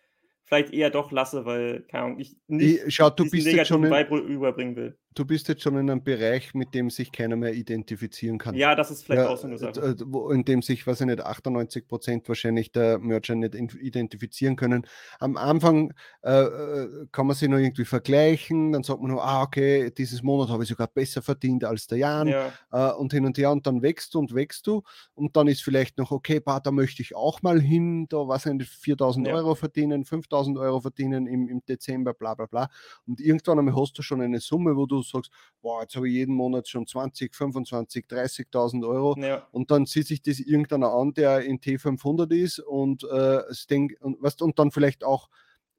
[0.45, 3.84] vielleicht eher doch lasse, weil, keine Ahnung, ich nicht Ich, schau, du bist, jetzt schon
[3.84, 4.98] in, überbringen will.
[5.15, 8.56] Du bist jetzt schon in einem Bereich, mit dem sich keiner mehr identifizieren kann.
[8.56, 9.80] Ja, das ist vielleicht Ja, auch so eine Sache.
[9.82, 14.86] äh, in dem sich, weiß ich nicht, 98 Prozent wahrscheinlich der Merchant nicht identifizieren können.
[15.19, 19.41] Am Anfang äh, äh, kann man sich noch irgendwie vergleichen, dann sagt man nur, ah,
[19.43, 23.25] okay, dieses Monat habe ich sogar besser verdient als der Jan Ja, äh, und hin
[23.25, 26.39] und her und dann wächst du und wächst du und dann ist vielleicht noch, okay,
[26.39, 29.34] bah, da möchte ich auch mal hin, da was nicht, 4000 Ja.
[29.36, 32.69] Euro verdienen, 5000 Euro verdienen im, im Dezember, bla bla bla.
[33.08, 36.15] Und irgendwann einmal hast du schon eine Summe, wo du sagst, boah, jetzt habe ich
[36.15, 39.15] jeden Monat schon 20, 25, 30.000 Euro.
[39.20, 39.48] ja.
[39.52, 43.96] Und dann sieht sich das irgendeiner an, der in T500 ist und, äh, es denk,
[44.00, 45.30] und, weißt, und dann vielleicht auch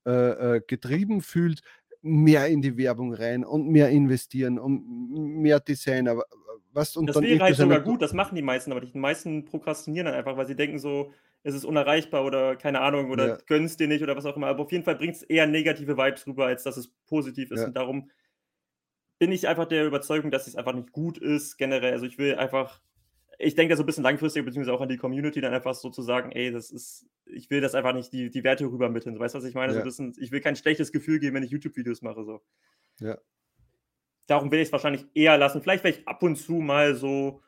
[0.07, 1.62] äh, äh, getrieben fühlt,
[2.01, 4.85] mehr in die Werbung rein und mehr investieren und
[5.43, 6.23] mehr Designer.
[6.73, 10.07] Was, und Das wäre halt sogar gut, das machen die meisten, aber die meisten prokrastinieren
[10.07, 11.12] dann einfach, weil sie denken so,
[11.43, 13.39] es ist unerreichbar oder keine Ahnung oder Ja.
[13.47, 14.49] gönnst dir nicht oder was auch immer.
[14.49, 17.61] Aber auf jeden Fall bringt es eher negative Vibes rüber, als dass es positiv ist.
[17.61, 17.67] Ja.
[17.69, 18.11] Und darum
[19.18, 21.92] bin ich einfach der Überzeugung, dass es einfach nicht gut ist, generell.
[21.92, 22.83] Also ich will einfach,
[23.38, 25.90] ich denke da so ein bisschen langfristig, beziehungsweise auch an die Community, dann einfach so
[25.90, 29.14] zu sagen, ey, das ist, ich will das einfach nicht die, die Werte rübermitteln.
[29.14, 29.72] So, weißt du, was ich meine?
[29.72, 29.83] So Ja.
[29.83, 32.24] ein bisschen, ich will kein schlechtes Gefühl geben, wenn ich YouTube-Videos mache.
[32.24, 32.42] So.
[33.00, 33.18] Ja.
[34.26, 35.62] darum will ich es wahrscheinlich eher lassen.
[35.62, 37.42] Vielleicht vielleicht ab und zu mal so,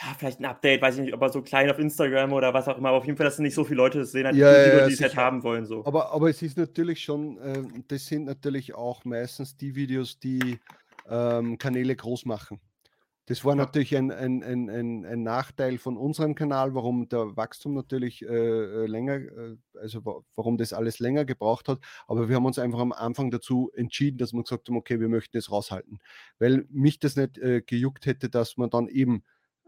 [0.00, 2.76] ja, vielleicht ein Update, weiß ich nicht, aber so klein auf Instagram oder was auch
[2.78, 2.88] immer.
[2.88, 4.76] Aber auf jeden Fall, dass nicht so viele Leute das sehen, halt Ja, die, die,
[4.76, 5.66] ja, die es halt haben wollen.
[5.66, 5.84] So.
[5.86, 10.58] Aber, aber es ist natürlich schon, ähm, das sind natürlich auch meistens die Videos, die
[11.08, 12.60] ähm, Kanäle groß machen.
[13.26, 17.72] Das war natürlich ein, ein, ein, ein, ein Nachteil von unserem Kanal, warum der Wachstum
[17.72, 21.78] natürlich äh, äh, länger, äh, also wa- warum das alles länger gebraucht hat.
[22.06, 25.08] Aber wir haben uns einfach am Anfang dazu entschieden, dass wir gesagt haben, okay, wir
[25.08, 26.00] möchten das raushalten.
[26.38, 29.24] Weil mich das nicht äh, gejuckt hätte, dass man dann eben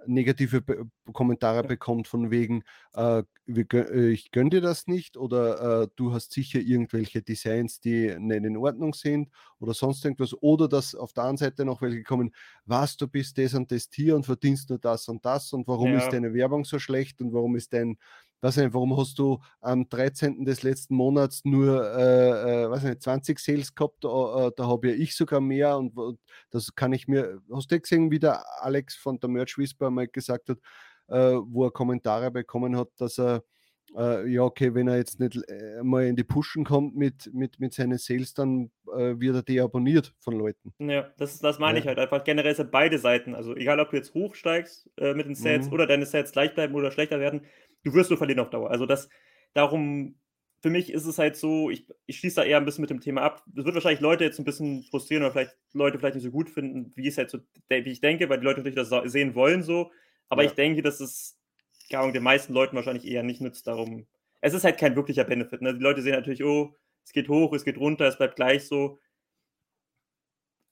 [0.07, 2.63] negative Be Kommentare bekommt von wegen,
[2.95, 7.23] äh, wir, gö- äh, ich gönne dir das nicht oder äh, du hast sicher irgendwelche
[7.23, 9.29] Designs, die nicht in Ordnung sind
[9.61, 10.35] oder sonst irgendwas.
[10.41, 12.33] Oder dass auf der anderen Seite noch welche kommen,
[12.65, 15.95] was, du bist das und das Tier und verdienst nur das und das und warum
[15.95, 16.11] ist Ja.
[16.13, 17.99] deine Werbung so schlecht und warum ist dein,
[18.43, 20.45] nicht, warum hast du am 13.
[20.45, 24.95] des letzten Monats nur, äh, äh, nicht, 20 Sales gehabt, da, äh, da habe ja
[24.95, 26.17] ich sogar mehr und wo-
[26.51, 30.07] das kann ich mir, hast du gesehen, wie der Alex von der Merch Whisper mal
[30.07, 30.59] gesagt hat,
[31.09, 33.43] äh, wo er Kommentare bekommen hat, dass er,
[33.97, 37.61] äh, ja, okay, wenn er jetzt nicht äh, mal in die Pushen kommt mit, mit,
[37.61, 40.73] mit seinen Sales, dann äh, wird er deabonniert von Leuten.
[40.79, 41.83] Ja, das, das meine Ja.
[41.83, 42.25] ich halt einfach.
[42.25, 43.35] Generell sind beide Seiten.
[43.35, 45.73] Also egal, ob du jetzt hochsteigst äh, mit den Sets Mhm.
[45.73, 47.43] oder deine Sets gleich bleiben oder schlechter werden,
[47.85, 48.71] du wirst nur verlieren auf Dauer.
[48.71, 49.09] Also das,
[49.55, 50.17] darum,
[50.61, 53.01] für mich ist es halt so, ich, ich schließe da eher ein bisschen mit dem
[53.01, 53.45] Thema ab.
[53.47, 56.51] Das wird wahrscheinlich Leute jetzt ein bisschen frustrieren oder vielleicht Leute vielleicht nicht so gut
[56.51, 59.63] finden, wie es halt so, wie ich denke, weil die Leute natürlich das sehen wollen
[59.63, 59.93] so.
[60.29, 60.49] Aber Ja.
[60.49, 61.39] ich denke, dass es
[61.95, 63.67] Ahnung, den meisten Leuten wahrscheinlich eher nicht nützt.
[63.67, 64.07] Darum,
[64.41, 65.63] es ist halt kein wirklicher Benefit.
[65.63, 65.75] Ne?
[65.75, 68.99] Die Leute sehen natürlich, oh, es geht hoch, es geht runter, es bleibt gleich so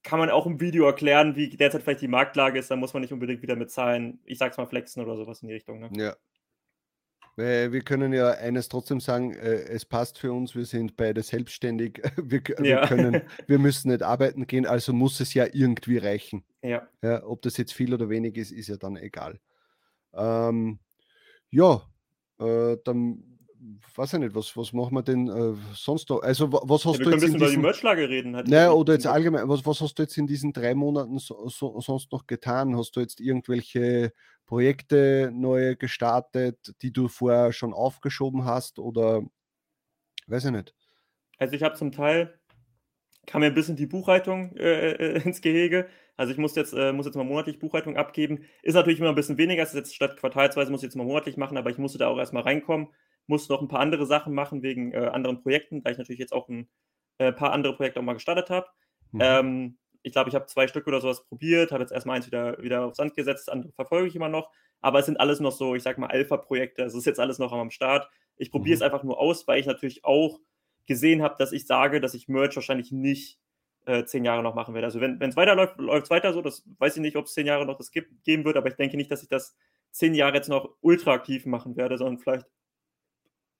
[0.04, 3.00] kann man auch im Video erklären, wie derzeit vielleicht die Marktlage ist, da muss man
[3.00, 5.80] nicht unbedingt wieder mit Zahlen, ich sag's mal, flexen oder sowas in die Richtung.
[5.80, 5.88] Ne?
[5.96, 6.14] Ja.
[7.36, 11.22] Weil wir können ja eines trotzdem sagen, äh, es passt für uns, wir sind beide
[11.22, 12.86] selbstständig, wir, Ja.
[12.86, 16.44] können, wir müssen nicht arbeiten gehen, also muss es ja irgendwie reichen.
[16.62, 19.40] Ja, Ja, ob das jetzt viel oder wenig ist, ist ja dann egal.
[20.12, 20.78] Ähm,
[21.54, 21.82] ja,
[22.38, 23.22] äh, dann
[23.96, 26.20] weiß ich nicht, was, was machen wir denn äh, sonst noch?
[26.22, 28.32] Also, wa- was ja hast wir du jetzt in über die diesen, Merchlage reden.
[28.32, 31.80] Naja, oder jetzt allgemein, was, was hast du jetzt in diesen drei Monaten so, so,
[31.80, 32.76] sonst noch getan?
[32.76, 34.12] Hast du jetzt irgendwelche
[34.46, 39.22] Projekte neue gestartet, die du vorher schon aufgeschoben hast oder
[40.26, 40.74] weiß ich nicht.
[41.38, 42.38] Also ich habe zum Teil,
[43.26, 45.88] kam mir ein bisschen die Buchhaltung äh, äh, ins Gehege.
[46.16, 48.44] Also ich muss jetzt, äh, muss jetzt mal monatlich Buchhaltung abgeben.
[48.62, 51.36] Ist natürlich immer ein bisschen weniger, ist jetzt statt quartalsweise muss ich jetzt mal monatlich
[51.36, 52.88] machen, aber ich musste da auch erstmal reinkommen,
[53.26, 56.32] musste noch ein paar andere Sachen machen wegen äh, anderen Projekten, da ich natürlich jetzt
[56.32, 56.68] auch ein
[57.18, 58.66] äh, paar andere Projekte auch mal gestartet habe.
[59.12, 59.20] Mhm.
[59.22, 62.62] Ähm, ich glaube, ich habe zwei Stück oder sowas probiert, habe jetzt erstmal eins wieder,
[62.62, 64.50] wieder aufs Sand gesetzt, andere verfolge ich immer noch.
[64.82, 66.82] Aber es sind alles noch so, ich sag mal, Alpha-Projekte.
[66.82, 68.08] Also es ist jetzt alles noch am Start.
[68.36, 68.78] Ich probiere Mhm.
[68.78, 70.40] es einfach nur aus, weil ich natürlich auch
[70.86, 73.38] gesehen habe, dass ich sage, dass ich Merch wahrscheinlich nicht
[73.86, 74.86] äh, zehn Jahre noch machen werde.
[74.86, 76.42] Also wenn es weiterläuft, läuft es weiter so.
[76.42, 78.76] Das weiß ich nicht, ob es zehn Jahre noch das gibt, geben wird, aber ich
[78.76, 79.56] denke nicht, dass ich das
[79.90, 82.46] zehn Jahre jetzt noch ultra aktiv machen werde, sondern vielleicht,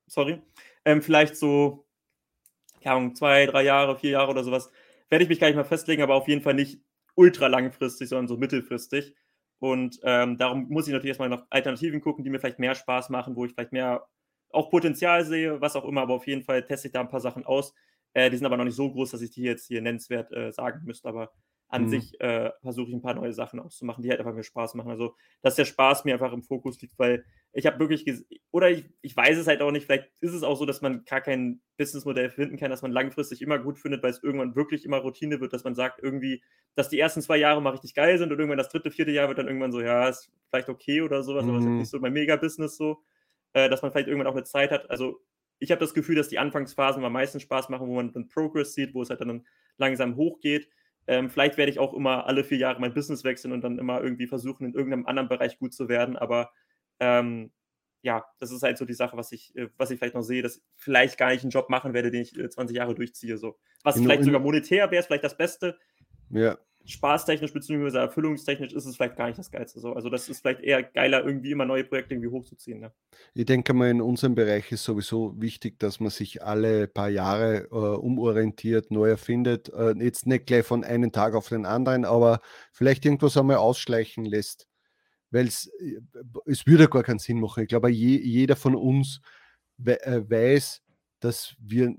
[0.06, 0.42] sorry,
[0.84, 1.86] ähm, vielleicht so,
[2.82, 4.70] keine Ahnung, zwei, drei Jahre, vier Jahre oder sowas,
[5.08, 6.80] werde ich mich gar nicht mal festlegen, aber auf jeden Fall nicht
[7.14, 9.14] ultra langfristig, sondern so mittelfristig.
[9.60, 13.10] Und ähm, darum muss ich natürlich erstmal nach Alternativen gucken, die mir vielleicht mehr Spaß
[13.10, 14.06] machen, wo ich vielleicht mehr
[14.50, 17.20] auch Potenzial sehe, was auch immer, aber auf jeden Fall teste ich da ein paar
[17.20, 17.74] Sachen aus.
[18.14, 20.52] Äh, die sind aber noch nicht so groß, dass ich die jetzt hier nennenswert äh,
[20.52, 21.32] sagen müsste, aber
[21.68, 21.88] an Mhm.
[21.88, 24.90] sich äh, versuche ich ein paar neue Sachen auszumachen, die halt einfach mir Spaß machen.
[24.90, 28.04] Also, dass der Spaß mir einfach im Fokus liegt, weil ich habe wirklich,
[28.50, 31.04] oder ich, ich weiß es halt auch nicht, vielleicht ist es auch so, dass man
[31.04, 34.84] gar kein Businessmodell finden kann, dass man langfristig immer gut findet, weil es irgendwann wirklich
[34.84, 36.42] immer Routine wird, dass man sagt, irgendwie,
[36.76, 39.28] dass die ersten zwei Jahre mal richtig geil sind und irgendwann das dritte, vierte Jahr
[39.28, 41.78] wird dann irgendwann so, ja, ist vielleicht okay oder sowas, aber es ist Mhm.
[41.78, 43.02] nicht so mein Mega-Business so,
[43.52, 44.90] äh, dass man vielleicht irgendwann auch eine Zeit hat.
[44.90, 45.20] Also,
[45.58, 48.74] ich habe das Gefühl, dass die Anfangsphasen am meisten Spaß machen, wo man dann Progress
[48.74, 50.68] sieht, wo es halt dann langsam hochgeht.
[51.06, 54.00] Ähm, vielleicht werde ich auch immer alle vier Jahre mein Business wechseln und dann immer
[54.02, 56.16] irgendwie versuchen, in irgendeinem anderen Bereich gut zu werden.
[56.16, 56.50] Aber
[57.00, 57.52] ähm,
[58.02, 60.42] ja, das ist halt so die Sache, was ich, äh, was ich vielleicht noch sehe,
[60.42, 63.36] dass ich vielleicht gar nicht einen Job machen werde, den ich äh, 20 Jahre durchziehe.
[63.38, 63.58] So.
[63.82, 65.78] Was In- vielleicht in- sogar monetär wäre, ist vielleicht das Beste.
[66.30, 67.96] Ja, Spaßtechnisch bzw.
[67.96, 69.80] erfüllungstechnisch ist es vielleicht gar nicht das Geilste.
[69.80, 69.94] So.
[69.94, 72.80] Also das ist vielleicht eher geiler, irgendwie immer neue Projekte irgendwie hochzuziehen.
[72.80, 72.92] Ne?
[73.34, 77.68] ich denke mal, in unserem Bereich ist sowieso wichtig, dass man sich alle paar Jahre
[77.70, 79.70] äh, umorientiert, neu erfindet.
[79.70, 82.40] Äh, jetzt nicht gleich von einem Tag auf den anderen, aber
[82.72, 84.68] vielleicht irgendwas einmal ausschleichen lässt.
[85.30, 86.00] Weil es, äh,
[86.46, 87.62] es würde gar keinen Sinn machen.
[87.62, 89.20] Ich glaube, je, jeder von uns
[89.78, 90.82] we äh, weiß,
[91.20, 91.94] dass wir,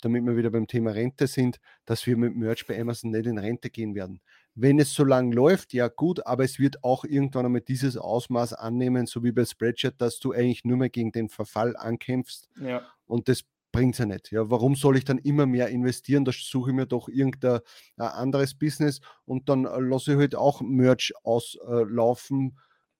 [0.00, 3.38] damit wir wieder beim Thema Rente sind, dass wir mit Merch bei Amazon nicht in
[3.38, 4.20] Rente gehen werden.
[4.54, 8.54] Wenn es so lang läuft, ja gut, aber es wird auch irgendwann einmal dieses Ausmaß
[8.54, 12.82] annehmen, so wie bei Spreadshirt, dass du eigentlich nur mehr gegen den Verfall ankämpfst Ja.
[13.06, 14.30] und das bringt es ja nicht.
[14.30, 16.24] Ja, warum soll ich dann immer mehr investieren?
[16.24, 17.60] Da suche ich mir doch irgendein
[17.98, 22.56] anderes Business und dann äh, lasse ich halt auch Merch auslaufen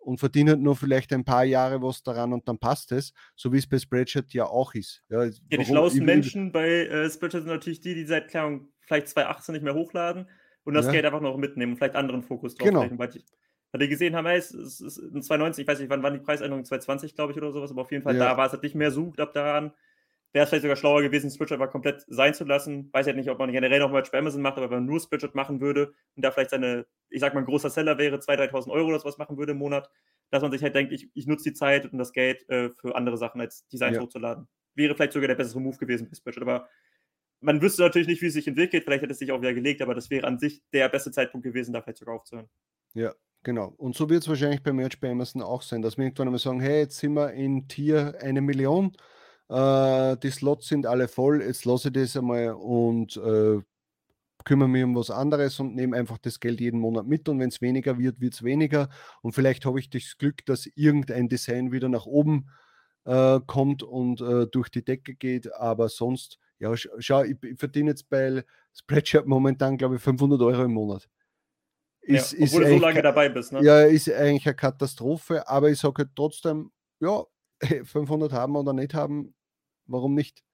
[0.07, 3.53] und verdiene halt nur vielleicht ein paar Jahre was daran und dann passt es, so
[3.53, 5.03] wie es bei Spreadshirt ja auch ist.
[5.09, 9.09] Ja, ja die schlauesten Menschen bei äh, Spreadshirt sind natürlich die, die seit klar, vielleicht
[9.09, 10.29] 2018 nicht mehr hochladen
[10.63, 10.93] und das ja.
[10.93, 12.83] Geld einfach noch mitnehmen und vielleicht anderen Fokus drauf genau.
[12.85, 13.25] legen, weil die,
[13.73, 16.05] weil die gesehen haben, hey, es ist, es ist in 2019, ich weiß nicht, wann
[16.05, 18.31] waren die Preisänderungen, 2020 glaube ich oder sowas, aber auf jeden Fall ja.
[18.31, 19.73] da war es halt nicht mehr sucht ab daran.
[20.37, 22.91] Wäre es vielleicht sogar schlauer gewesen, Switch einfach komplett sein zu lassen.
[22.93, 25.01] Weiß halt nicht, ob man generell noch mal bei Amazon macht, aber wenn man nur
[25.01, 28.51] Switch machen würde und da vielleicht seine, ich sag mal, ein großer Seller wäre, 2.000,
[28.51, 29.89] 3.000 Euro oder sowas machen würde im Monat,
[30.29, 32.95] dass man sich halt denkt, ich, ich nutze die Zeit und das Geld äh, für
[32.95, 34.03] andere Sachen als Designs ja.
[34.03, 34.47] hochzuladen.
[34.75, 36.69] Wäre vielleicht sogar der bessere Move gewesen bei Spreadshirt, aber
[37.41, 38.85] man wüsste natürlich nicht, wie es sich entwickelt.
[38.85, 41.47] Vielleicht hätte es sich auch wieder gelegt, aber das wäre an sich der beste Zeitpunkt
[41.47, 42.51] gewesen, da vielleicht sogar aufzuhören.
[42.93, 43.73] Ja, genau.
[43.79, 46.41] Und so wird es wahrscheinlich bei Merch bei Amazon auch sein, dass wir irgendwann einmal
[46.41, 48.95] sagen: Hey, jetzt sind wir in Tier eine Million.
[49.49, 51.43] Äh, die Slots sind alle voll.
[51.43, 53.61] Jetzt lasse ich das einmal und äh,
[54.45, 57.29] kümmere mich um was anderes und nehme einfach das Geld jeden Monat mit.
[57.29, 58.89] Und wenn es weniger wird, wird es weniger.
[59.23, 62.49] Und vielleicht habe ich das Glück, dass irgendein Design wieder nach oben
[63.05, 65.53] äh, kommt und äh, durch die Decke geht.
[65.55, 70.65] Aber sonst ja, schau, ich, ich verdiene jetzt bei Spreadshirt momentan, glaube ich, 500 Euro
[70.65, 71.09] im Monat.
[72.01, 73.53] Ist, ja, obwohl ist du so lange dabei bist.
[73.53, 73.63] Ne?
[73.63, 77.25] Ja, ist eigentlich eine Katastrophe, aber ich sage halt trotzdem, ja,
[77.85, 79.35] 500 haben oder nicht haben,
[79.87, 80.45] warum nicht?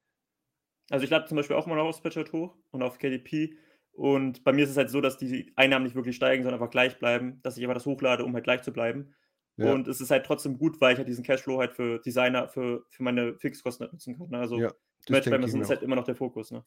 [0.90, 3.56] Also ich lade zum Beispiel auch mal auf Spreadshirt hoch und auf KDP
[3.92, 6.70] und bei mir ist es halt so, dass die Einnahmen nicht wirklich steigen, sondern einfach
[6.70, 9.14] gleich bleiben, dass ich einfach das hochlade, um halt gleich zu bleiben.
[9.56, 9.72] Ja.
[9.72, 12.84] Und es ist halt trotzdem gut, weil ich halt diesen Cashflow halt für Designer, für,
[12.88, 14.30] für meine Fixkosten halt nutzen kann.
[14.30, 14.38] Ne?
[14.38, 14.72] Also ja.
[15.10, 16.64] Amazon ist halt immer noch der Fokus, ne?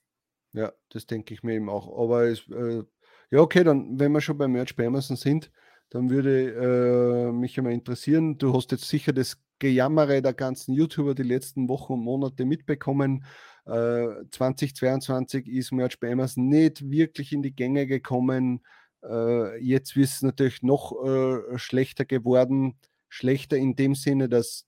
[0.54, 1.98] Ja, das denke ich mir eben auch.
[1.98, 2.84] Aber es, äh,
[3.32, 5.52] ja, okay, dann, wenn wir schon bei Merch bei Amazon sind,
[5.90, 11.16] dann würde äh, mich immer interessieren, du hast jetzt sicher das Gejammere der ganzen YouTuber
[11.16, 13.26] die letzten Wochen und Monate mitbekommen.
[13.66, 18.62] Äh, 2022 ist Merch bei Amazon nicht wirklich in die Gänge gekommen.
[19.04, 22.76] Äh, jetzt ist es natürlich noch äh, schlechter geworden.
[23.10, 24.66] Schlechter in dem Sinne, dass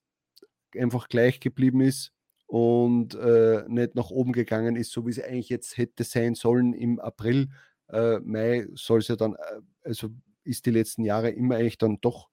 [0.76, 2.14] einfach gleich geblieben ist
[2.48, 6.74] und äh, nicht nach oben gegangen ist, so wie es eigentlich jetzt hätte sein sollen
[6.74, 7.50] im April.
[7.90, 10.10] Äh, Mai soll es ja dann, äh, also
[10.44, 12.30] ist die letzten Jahre immer eigentlich dann doch,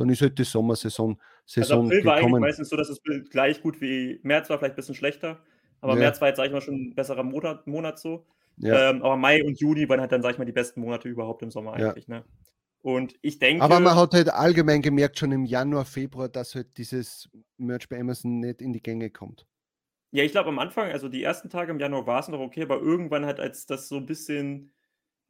[0.00, 2.34] dann ist halt die Sommersaison Saison also April war gekommen.
[2.36, 5.40] eigentlich meistens so, dass es gleich gut wie März war, vielleicht ein bisschen schlechter.
[5.80, 6.00] Aber ja.
[6.00, 8.26] März war jetzt, sag ich mal, schon ein besserer Monat, Monat so.
[8.56, 8.90] Ja.
[8.90, 11.42] Ähm, aber Mai und Juni waren halt dann, sag ich mal, die besten Monate überhaupt
[11.42, 12.06] im Sommer eigentlich.
[12.08, 12.16] Ja.
[12.16, 12.24] Ne?
[12.82, 13.62] Und ich denke.
[13.62, 18.00] Aber man hat halt allgemein gemerkt, schon im Januar, Februar, dass halt dieses Merch bei
[18.00, 19.46] Amazon nicht in die Gänge kommt.
[20.12, 22.62] Ja, ich glaube am Anfang, also die ersten Tage im Januar war es noch okay,
[22.62, 24.72] aber irgendwann halt, als das so ein bisschen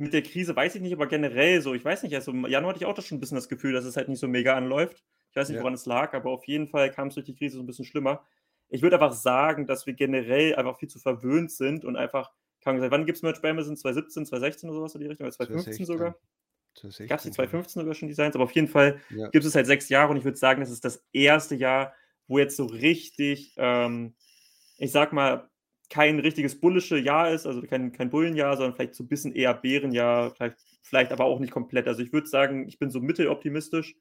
[0.00, 2.70] mit der Krise, weiß ich nicht, aber generell so, ich weiß nicht, also im Januar
[2.70, 4.56] hatte ich auch das schon ein bisschen das Gefühl, dass es halt nicht so mega
[4.56, 5.04] anläuft.
[5.30, 5.62] Ich weiß nicht, ja.
[5.62, 7.84] woran es lag, aber auf jeden Fall kam es durch die Krise so ein bisschen
[7.84, 8.24] schlimmer.
[8.68, 12.32] Ich würde einfach sagen, dass wir generell einfach viel zu verwöhnt sind und einfach,
[12.62, 13.76] kann man sagen, wann gibt es Merch bei Amazon?
[13.76, 15.26] 2017, 2016 oder sowas in die Richtung?
[15.26, 16.16] Oder 2015 sogar?
[17.08, 19.28] Gab es die 2015 sogar schon Designs, aber auf jeden Fall ja.
[19.28, 21.94] gibt es halt sechs Jahre und ich würde sagen, das ist das erste Jahr,
[22.26, 24.14] wo jetzt so richtig ähm,
[24.80, 25.49] ich sag mal,
[25.90, 29.52] kein richtiges bullische Jahr ist, also kein, kein Bullenjahr, sondern vielleicht so ein bisschen eher
[29.54, 31.88] Bärenjahr, vielleicht, vielleicht aber auch nicht komplett.
[31.88, 33.96] Also ich würde sagen, ich bin so mitteloptimistisch.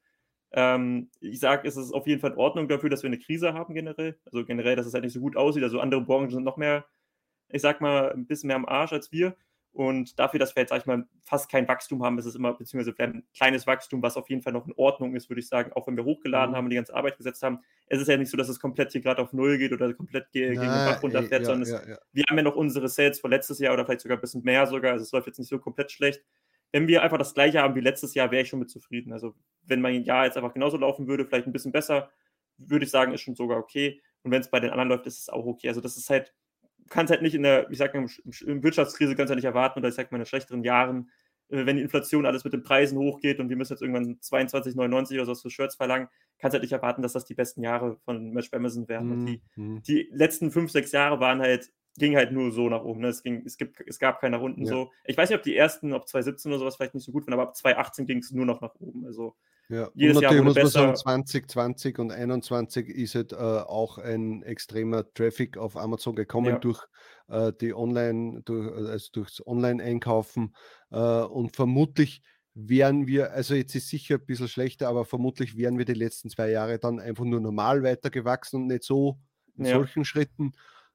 [0.52, 3.54] Ähm, ich sage, es ist auf jeden Fall in Ordnung dafür, dass wir eine Krise
[3.54, 4.18] haben generell.
[4.24, 5.64] Also generell, dass es halt nicht so gut aussieht.
[5.64, 6.86] Also andere Branchen sind noch mehr,
[7.48, 9.36] ich sag mal, ein bisschen mehr am Arsch als wir.
[9.72, 12.54] Und dafür, dass wir jetzt, sag ich mal, fast kein Wachstum haben, ist es immer,
[12.54, 15.72] beziehungsweise ein kleines Wachstum, was auf jeden Fall noch in Ordnung ist, würde ich sagen,
[15.74, 16.56] auch wenn wir hochgeladen mhm.
[16.56, 17.60] haben und die ganze Arbeit gesetzt haben.
[17.86, 20.24] Es ist ja nicht so, dass es komplett hier gerade auf Null geht oder komplett
[20.24, 21.98] Na, gegen den Bach runterfährt, ja, sondern ja, ja.
[22.12, 24.66] wir haben ja noch unsere Sales von letztes Jahr oder vielleicht sogar ein bisschen mehr
[24.66, 24.92] sogar.
[24.92, 26.24] Also es läuft jetzt nicht so komplett schlecht.
[26.72, 29.12] Wenn wir einfach das gleiche haben wie letztes Jahr, wäre ich schon mit zufrieden.
[29.12, 32.10] Also wenn mein Jahr jetzt einfach genauso laufen würde, vielleicht ein bisschen besser,
[32.58, 34.00] würde ich sagen, ist schon sogar okay.
[34.22, 35.68] Und wenn es bei den anderen läuft, ist es auch okay.
[35.68, 36.34] Also das ist halt
[36.90, 38.06] kannst halt nicht in der, ich sag mal,
[38.46, 41.10] in Wirtschaftskrise kannst du ja nicht erwarten oder ich sag mal in schlechteren Jahren,
[41.48, 45.14] äh, wenn die Inflation alles mit den Preisen hochgeht und wir müssen jetzt irgendwann 22,99
[45.14, 47.96] oder so für Shirts verlangen, kannst du halt nicht erwarten, dass das die besten Jahre
[48.04, 49.22] von Match Amazon werden.
[49.22, 49.82] Mm, die, mm.
[49.82, 53.00] die, letzten fünf, sechs Jahre waren halt, ging halt nur so nach oben.
[53.00, 53.08] Ne?
[53.08, 54.72] Es, ging, es, gibt, es gab keine Runden ja.
[54.72, 54.90] so.
[55.04, 57.34] Ich weiß nicht, ob die ersten, ob 2017 oder sowas vielleicht nicht so gut waren,
[57.34, 59.06] aber ab 2018 ging es nur noch nach oben.
[59.06, 59.36] Also
[59.70, 64.42] ja, Jedes und natürlich muss man sagen, 2020 und 2021 ist halt äh, auch ein
[64.42, 66.58] extremer Traffic auf Amazon gekommen ja.
[66.58, 66.84] durch
[67.28, 70.56] äh, die Online, durch, also durchs Online-Einkaufen.
[70.90, 72.20] Äh, und vermutlich
[72.54, 76.30] werden wir, also jetzt ist sicher ein bisschen schlechter, aber vermutlich wären wir die letzten
[76.30, 79.20] zwei Jahre dann einfach nur normal weitergewachsen und nicht so
[79.56, 79.76] in ja.
[79.76, 80.52] solchen Schritten.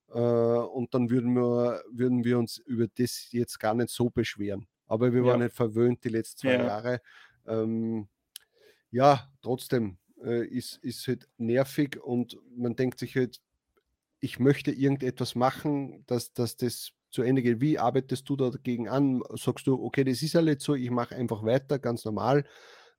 [0.09, 4.67] Äh, und dann würden wir, würden wir uns über das jetzt gar nicht so beschweren.
[4.85, 7.01] Aber wir waren nicht verwöhnt die letzten zwei Jahre.
[7.47, 8.09] Ähm,
[8.91, 13.41] ja, trotzdem äh, ist, ist halt nervig und man denkt sich halt,
[14.19, 17.61] ich möchte irgendetwas machen, dass, dass das zu Ende geht.
[17.61, 19.21] Wie arbeitest du dagegen an?
[19.33, 22.45] Sagst du, okay, das ist ja nicht so, ich mache einfach weiter, ganz normal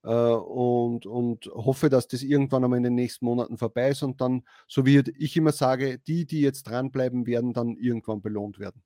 [0.07, 4.21] äh, und, und hoffe, dass das irgendwann einmal in den nächsten Monaten vorbei ist und
[4.21, 8.83] dann, so wie ich immer sage, die, die jetzt dranbleiben, werden dann irgendwann belohnt werden.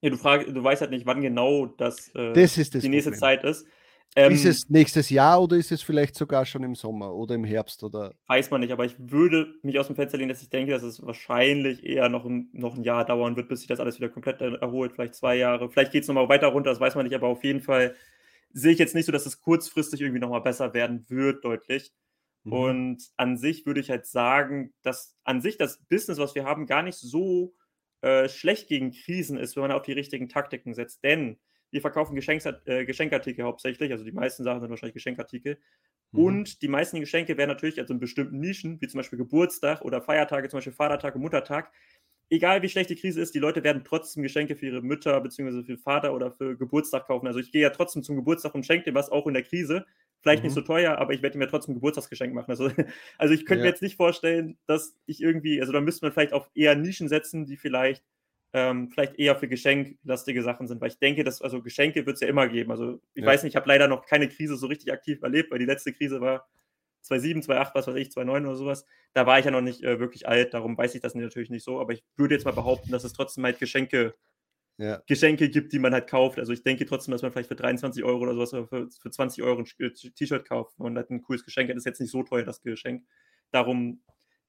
[0.00, 3.10] Ja, du, frag, du weißt halt nicht, wann genau das, äh, das, das die nächste
[3.10, 3.20] Problem.
[3.20, 3.66] Zeit ist.
[4.16, 7.44] Ähm, ist es nächstes Jahr oder ist es vielleicht sogar schon im Sommer oder im
[7.44, 7.84] Herbst?
[7.84, 8.14] Oder?
[8.26, 10.82] Weiß man nicht, aber ich würde mich aus dem Fenster lehnen, dass ich denke, dass
[10.82, 14.08] es wahrscheinlich eher noch ein, noch ein Jahr dauern wird, bis sich das alles wieder
[14.08, 14.92] komplett erholt.
[14.92, 15.70] Vielleicht zwei Jahre.
[15.70, 17.94] Vielleicht geht es nochmal weiter runter, das weiß man nicht, aber auf jeden Fall
[18.52, 21.92] sehe ich jetzt nicht so, dass es kurzfristig irgendwie nochmal besser werden wird, deutlich.
[22.42, 22.52] Mhm.
[22.52, 26.66] Und an sich würde ich halt sagen, dass an sich das Business, was wir haben,
[26.66, 27.54] gar nicht so
[28.00, 31.04] äh, schlecht gegen Krisen ist, wenn man auf die richtigen Taktiken setzt.
[31.04, 31.38] Denn
[31.70, 35.58] wir verkaufen Geschenks äh, Geschenkartikel hauptsächlich, also die meisten Sachen sind wahrscheinlich Geschenkartikel.
[36.12, 36.24] Mhm.
[36.24, 40.02] Und die meisten Geschenke werden natürlich also in bestimmten Nischen, wie zum Beispiel Geburtstag oder
[40.02, 41.72] Feiertage, zum Beispiel Vatertag und Muttertag,
[42.30, 45.64] egal wie schlecht die Krise ist, die Leute werden trotzdem Geschenke für ihre Mütter bzw.
[45.64, 47.26] für Vater oder für Geburtstag kaufen.
[47.26, 49.84] Also ich gehe ja trotzdem zum Geburtstag und schenke dir was, auch in der Krise.
[50.22, 50.48] Vielleicht mhm.
[50.48, 52.50] nicht so teuer, aber ich werde mir trotzdem ein Geburtstagsgeschenk machen.
[52.50, 52.70] Also,
[53.18, 53.64] also ich könnte ja.
[53.64, 57.08] mir jetzt nicht vorstellen, dass ich irgendwie, also da müsste man vielleicht auf eher Nischen
[57.08, 58.04] setzen, die vielleicht
[58.52, 62.20] ähm, vielleicht eher für geschenklastige Sachen sind, weil ich denke, dass also Geschenke wird es
[62.20, 62.70] ja immer geben.
[62.70, 63.28] Also ich ja.
[63.28, 65.92] weiß nicht, ich habe leider noch keine Krise so richtig aktiv erlebt, weil die letzte
[65.92, 66.48] Krise war
[67.02, 68.84] 2007, 2008, was weiß ich, 2009 oder sowas.
[69.14, 71.64] Da war ich ja noch nicht äh, wirklich alt, darum weiß ich das natürlich nicht
[71.64, 74.14] so, aber ich würde jetzt mal behaupten, dass es trotzdem halt Geschenke
[74.80, 75.02] ja.
[75.06, 76.38] Geschenke gibt, die man halt kauft.
[76.38, 79.44] Also ich denke trotzdem, dass man vielleicht für 23 Euro oder sowas für, für 20
[79.44, 81.76] Euro ein äh, T-Shirt kauft und halt ein cooles Geschenk hat.
[81.76, 83.04] Das ist jetzt nicht so teuer, das Geschenk.
[83.50, 84.02] Darum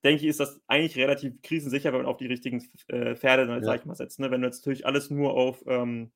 [0.03, 3.59] denke ich, ist das eigentlich relativ krisensicher, wenn man auf die richtigen äh, Pferde, dann,
[3.59, 3.65] ja.
[3.65, 4.19] sag ich mal, setzt.
[4.19, 4.31] Ne?
[4.31, 6.11] Wenn du jetzt natürlich alles nur auf, ähm,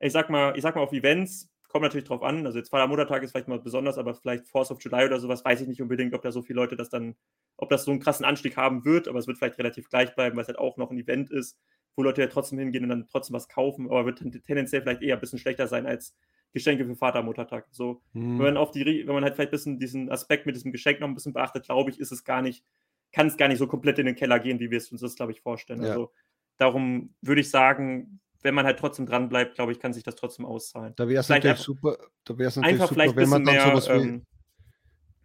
[0.00, 2.46] ich sag mal, ich sag mal auf Events, kommt natürlich drauf an.
[2.46, 5.60] Also jetzt Vatermuttertag ist vielleicht mal besonders, aber vielleicht Force of July oder sowas, weiß
[5.62, 7.16] ich nicht unbedingt, ob da so viele Leute das dann,
[7.56, 10.36] ob das so einen krassen Anstieg haben wird, aber es wird vielleicht relativ gleich bleiben,
[10.36, 11.58] weil es halt auch noch ein Event ist,
[11.96, 15.16] wo Leute ja trotzdem hingehen und dann trotzdem was kaufen, aber wird tendenziell vielleicht eher
[15.16, 16.14] ein bisschen schlechter sein als
[16.52, 17.66] Geschenke für Vatermuttertag.
[17.72, 18.38] So, hm.
[18.38, 21.00] wenn man auf die, wenn man halt vielleicht ein bisschen diesen Aspekt mit diesem Geschenk
[21.00, 22.64] noch ein bisschen beachtet, glaube ich, ist es gar nicht
[23.14, 25.14] kann es gar nicht so komplett in den Keller gehen, wie wir es uns das,
[25.14, 25.82] glaube ich, vorstellen.
[25.82, 25.90] Ja.
[25.90, 26.12] Also
[26.58, 30.16] darum würde ich sagen, wenn man halt trotzdem dran bleibt, glaube ich, kann sich das
[30.16, 30.92] trotzdem auszahlen.
[30.96, 33.54] Da wäre es natürlich einfach, super, da wäre es natürlich einfach super, wenn man dann
[33.54, 34.26] mehr, sowas wie, ähm,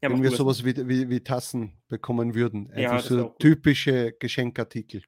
[0.02, 2.72] ja, wenn wir sowas wie, wie, wie, Tassen bekommen würden.
[2.72, 5.02] Einfach ja, so typische Geschenkartikel.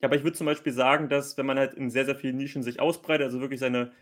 [0.00, 2.36] Ja, aber ich würde zum Beispiel sagen, dass wenn man halt in sehr, sehr vielen
[2.36, 3.92] Nischen sich ausbreitet, also wirklich seine,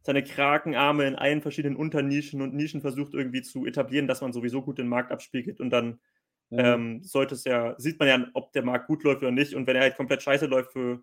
[0.00, 4.62] seine Krakenarme in allen verschiedenen Unternischen und Nischen versucht irgendwie zu etablieren, dass man sowieso
[4.62, 5.98] gut den Markt abspiegelt und dann
[6.50, 6.58] Mhm.
[6.58, 9.54] Ähm, sollte es ja, sieht man ja, ob der Markt gut läuft oder nicht.
[9.54, 11.02] Und wenn er halt komplett scheiße läuft für,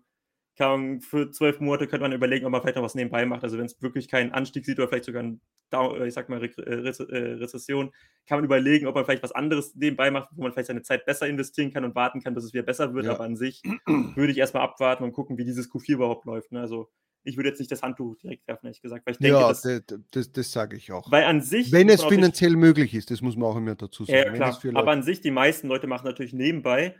[0.56, 3.44] für zwölf Monate, könnte man überlegen, ob man vielleicht noch was nebenbei macht.
[3.44, 5.40] Also wenn es wirklich keinen Anstieg sieht oder vielleicht sogar einen
[5.72, 7.92] äh, ich sag mal, Re äh, Re äh, Rezession,
[8.26, 11.04] kann man überlegen, ob man vielleicht was anderes nebenbei macht, wo man vielleicht seine Zeit
[11.04, 13.06] besser investieren kann und warten kann, bis es wieder besser wird.
[13.06, 13.12] Ja.
[13.12, 16.52] Aber an sich würde ich erstmal abwarten und gucken, wie dieses Q4 überhaupt läuft.
[16.52, 16.60] Ne?
[16.60, 16.90] Also
[17.28, 19.06] ich würde jetzt nicht das Handtuch direkt werfen, ehrlich gesagt.
[19.06, 21.10] Weil ich denke, ja, das, das, das, das sage ich auch.
[21.10, 21.70] Weil an sich.
[21.70, 24.34] Wenn es finanziell nicht, möglich ist, das muss man auch immer dazu sagen.
[24.36, 24.58] Ja, klar.
[24.74, 26.94] Aber an sich, die meisten Leute machen natürlich nebenbei.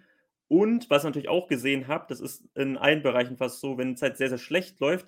[0.47, 3.95] Und was ich natürlich auch gesehen habe, das ist in allen Bereichen fast so, wenn
[3.95, 5.07] es halt sehr, sehr schlecht läuft,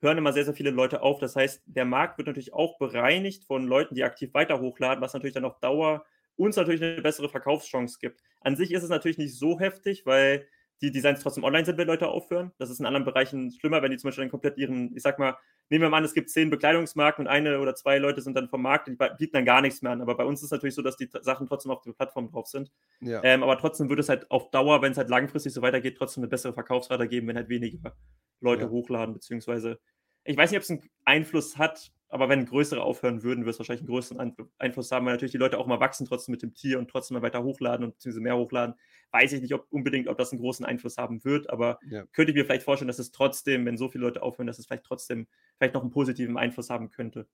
[0.00, 1.18] hören immer sehr, sehr viele Leute auf.
[1.18, 5.14] Das heißt, der Markt wird natürlich auch bereinigt von Leuten, die aktiv weiter hochladen, was
[5.14, 6.04] natürlich dann auf Dauer
[6.36, 8.20] uns natürlich eine bessere Verkaufschance gibt.
[8.40, 10.46] An sich ist es natürlich nicht so heftig, weil
[10.82, 12.52] die Designs trotzdem online sind, wenn Leute aufhören.
[12.58, 15.18] Das ist in anderen Bereichen schlimmer, wenn die zum Beispiel dann komplett ihren, ich sag
[15.18, 15.36] mal,
[15.70, 18.48] nehmen wir mal an, es gibt zehn Bekleidungsmarken und eine oder zwei Leute sind dann
[18.48, 20.02] vom Markt, die bieten dann gar nichts mehr an.
[20.02, 22.48] Aber bei uns ist es natürlich so, dass die Sachen trotzdem auf der Plattform drauf
[22.48, 22.72] sind.
[23.00, 23.22] Ja.
[23.22, 26.22] Ähm, aber trotzdem würde es halt auf Dauer, wenn es halt langfristig so weitergeht, trotzdem
[26.24, 27.94] eine bessere Verkaufsrate geben, wenn halt weniger
[28.40, 28.70] Leute ja.
[28.70, 29.78] hochladen, beziehungsweise
[30.24, 33.58] ich weiß nicht, ob es einen Einfluss hat, aber wenn größere aufhören würden, wird es
[33.58, 36.54] wahrscheinlich einen größeren Einfluss haben, weil natürlich die Leute auch mal wachsen trotzdem mit dem
[36.54, 38.74] Tier und trotzdem mal weiter hochladen und beziehungsweise mehr hochladen.
[39.12, 42.04] Weiß ich nicht ob, unbedingt, ob das einen großen Einfluss haben wird, aber ja.
[42.12, 44.66] könnte ich mir vielleicht vorstellen, dass es trotzdem, wenn so viele Leute aufhören, dass es
[44.66, 45.26] vielleicht trotzdem
[45.58, 47.28] vielleicht noch einen positiven Einfluss haben könnte.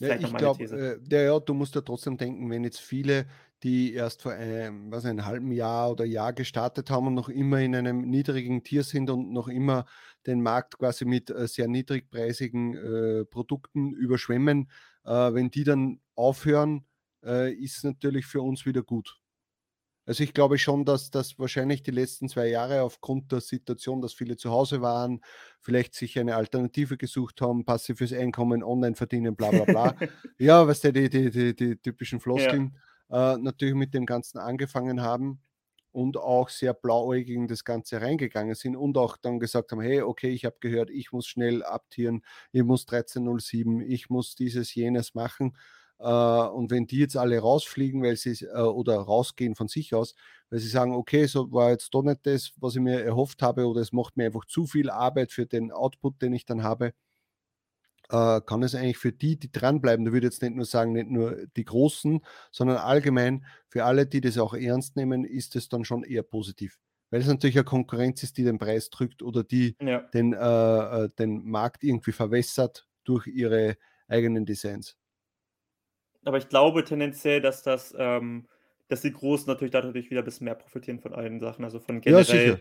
[0.00, 3.26] Ja, ich glaube, äh, ja, du musst ja trotzdem denken, wenn jetzt viele,
[3.62, 7.60] die erst vor einem, was, einem halben Jahr oder Jahr gestartet haben und noch immer
[7.60, 9.84] in einem niedrigen Tier sind und noch immer
[10.26, 14.70] den Markt quasi mit äh, sehr niedrigpreisigen äh, Produkten überschwemmen,
[15.04, 16.86] äh, wenn die dann aufhören,
[17.22, 19.20] äh, ist natürlich für uns wieder gut.
[20.06, 24.12] Also ich glaube schon, dass das wahrscheinlich die letzten zwei Jahre aufgrund der Situation, dass
[24.12, 25.20] viele zu Hause waren,
[25.60, 29.94] vielleicht sich eine Alternative gesucht haben, passives Einkommen, online verdienen, bla bla bla.
[30.38, 32.76] ja, was die, die, die, die, die typischen Floskeln
[33.08, 33.34] ja.
[33.34, 35.40] äh, natürlich mit dem Ganzen angefangen haben
[35.94, 40.02] und auch sehr blauäugig in das Ganze reingegangen sind und auch dann gesagt haben, hey,
[40.02, 45.14] okay, ich habe gehört, ich muss schnell abtieren, ich muss 1307, ich muss dieses, jenes
[45.14, 45.56] machen.
[45.98, 50.14] Äh, und wenn die jetzt alle rausfliegen, weil sie äh, oder rausgehen von sich aus,
[50.50, 53.66] weil sie sagen, okay, so war jetzt doch nicht das, was ich mir erhofft habe,
[53.66, 56.92] oder es macht mir einfach zu viel Arbeit für den Output, den ich dann habe,
[58.10, 60.92] äh, kann es eigentlich für die, die dranbleiben, da würde ich jetzt nicht nur sagen,
[60.92, 62.20] nicht nur die Großen,
[62.50, 66.78] sondern allgemein für alle, die das auch ernst nehmen, ist es dann schon eher positiv.
[67.10, 70.00] Weil es natürlich eine Konkurrenz ist, die den Preis drückt oder die ja.
[70.00, 73.76] den, äh, den Markt irgendwie verwässert durch ihre
[74.08, 74.96] eigenen Designs
[76.24, 78.46] aber ich glaube tendenziell, dass das, ähm,
[78.88, 82.00] dass die Großen natürlich dadurch wieder ein bisschen mehr profitieren von allen Sachen, also von
[82.00, 82.58] generell, ja,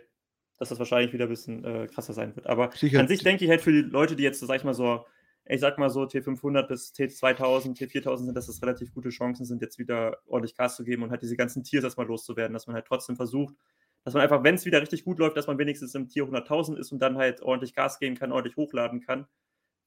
[0.60, 2.48] dass das wahrscheinlich wieder ein bisschen äh, krasser sein wird.
[2.48, 3.00] Aber sicher.
[3.00, 5.06] an sich denke ich halt für die Leute, die jetzt, sag ich mal so,
[5.46, 9.62] ich sag mal so T500 bis T2000, T4000 sind, dass das relativ gute Chancen sind,
[9.62, 12.76] jetzt wieder ordentlich Gas zu geben und halt diese ganzen Tiers erstmal loszuwerden, dass man
[12.76, 13.56] halt trotzdem versucht,
[14.04, 16.78] dass man einfach, wenn es wieder richtig gut läuft, dass man wenigstens im Tier 100.000
[16.78, 19.28] ist und dann halt ordentlich Gas geben kann, ordentlich hochladen kann,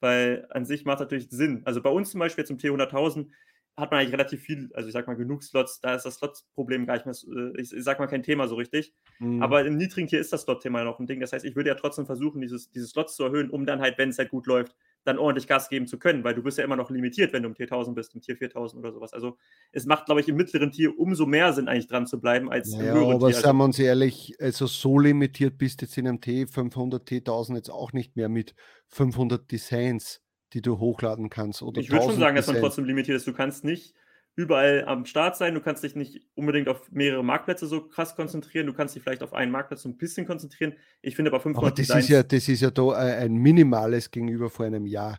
[0.01, 1.63] weil an sich macht es natürlich Sinn.
[1.65, 3.29] Also bei uns zum Beispiel zum T 100.000
[3.77, 6.87] hat man eigentlich relativ viel, also ich sag mal genug Slots, da ist das Slot-Problem
[6.87, 8.95] gar nicht mehr, äh, ich, ich, sag mal kein Thema so richtig.
[9.19, 9.43] Mhm.
[9.43, 11.21] Aber im niedrigen Tier ist das Slot-Thema noch ein Ding.
[11.21, 13.99] Das heißt, ich würde ja trotzdem versuchen, dieses, diese Slots zu erhöhen, um dann halt,
[13.99, 14.75] wenn es halt gut läuft,
[15.05, 17.51] dann ordentlich Gas geben zu können, weil du bist ja immer noch limitiert, wenn du
[17.51, 19.13] im Tier 1000 bist, im Tier 4000 oder sowas.
[19.13, 19.37] Also
[19.73, 22.73] es macht, glaube ich, im mittleren Tier umso mehr Sinn, eigentlich dran zu bleiben, als
[22.73, 23.37] ja, im höheren aber Tier.
[23.37, 27.09] Aber sagen wir uns ehrlich, also so limitiert bist du jetzt in einem T 500,
[27.09, 28.55] T1000 jetzt auch nicht mehr mit
[28.89, 30.23] 500 Designs
[30.57, 31.61] die du hochladen kannst.
[31.61, 33.27] Oder ich würde schon sagen, dass man trotzdem limitiert ist.
[33.27, 33.95] Du kannst nicht
[34.37, 35.53] überall am Start sein.
[35.53, 38.67] Du kannst dich nicht unbedingt auf mehrere Marktplätze so krass konzentrieren.
[38.67, 40.73] Du kannst dich vielleicht auf einen Marktplatz so ein bisschen konzentrieren.
[41.03, 44.49] Ich finde aber 500 aber das ist ja Das ist ja da ein minimales gegenüber
[44.49, 45.19] vor einem Jahr,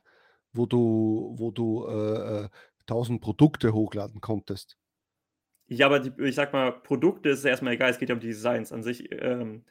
[0.54, 2.50] wo du, wo du äh,
[2.88, 4.76] 1000 äh, Produkte hochladen konntest.
[5.68, 7.92] Ja, aber die, ich sag mal, Produkte ist erstmal egal.
[7.92, 9.08] Es geht ja um die Designs an sich.
[9.12, 9.66] Ähm,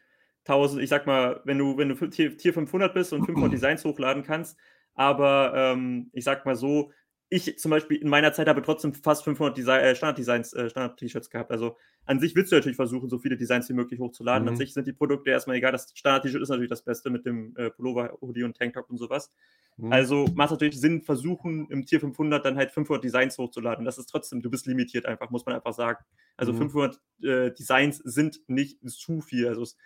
[0.45, 4.23] 1000, ich sag mal, wenn du, wenn du Tier 500 bist und 500 Designs hochladen
[4.23, 4.57] kannst,
[4.97, 6.91] aber ähm, ich sag mal so,
[7.29, 11.29] ich zum Beispiel in meiner Zeit habe trotzdem fast 500 Design, äh, Standard-Designs, äh, Standard-T-Shirts
[11.29, 11.51] gehabt.
[11.51, 14.45] Also an sich willst du natürlich versuchen, so viele Designs wie möglich hochzuladen.
[14.45, 14.51] Mhm.
[14.51, 15.73] An sich sind die Produkte erstmal egal.
[15.73, 19.33] Das Standard-T-Shirt ist natürlich das Beste mit dem äh, Pullover, Hoodie und Tanktop und sowas.
[19.77, 19.93] Mhm.
[19.93, 23.85] Also macht es natürlich Sinn, versuchen im Tier 500 dann halt 500 Designs hochzuladen.
[23.85, 26.05] Das ist trotzdem, du bist limitiert einfach, muss man einfach sagen.
[26.37, 26.71] Also mhm.
[26.71, 29.49] 500 äh, Designs sind nicht zu viel.
[29.49, 29.77] Also es,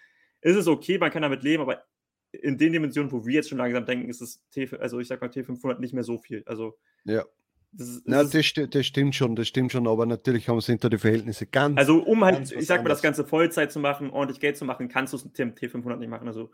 [0.42, 1.84] es ist okay, man kann damit leben, aber
[2.32, 5.20] in den Dimensionen, wo wir jetzt schon langsam denken, ist es T, also ich sag
[5.20, 6.42] mal T500 nicht mehr so viel.
[6.46, 7.24] Also ja.
[7.72, 8.30] Das, das, Na, das,
[8.70, 11.78] das, stimmt schon, das stimmt schon, aber natürlich haben, sind da die Verhältnisse ganz.
[11.78, 14.88] Also, um halt, ich sag mal, das Ganze Vollzeit zu machen, ordentlich Geld zu machen,
[14.88, 16.26] kannst du es mit dem T500 nicht machen.
[16.26, 16.50] Also,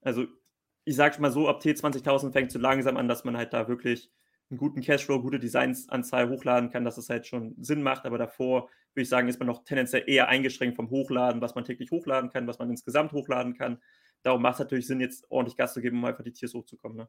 [0.00, 0.26] also
[0.84, 3.68] ich sag mal so, ab T20.000 fängt es so langsam an, dass man halt da
[3.68, 4.10] wirklich
[4.50, 8.04] einen guten Cashflow, gute Designsanzahl hochladen kann, dass es halt schon Sinn macht.
[8.04, 11.64] Aber davor würde ich sagen, ist man noch tendenziell eher eingeschränkt vom Hochladen, was man
[11.64, 13.80] täglich hochladen kann, was man insgesamt hochladen kann.
[14.22, 16.98] Darum macht es natürlich Sinn, jetzt ordentlich Gas zu geben, um einfach die Tiers hochzukommen.
[16.98, 17.08] Ne?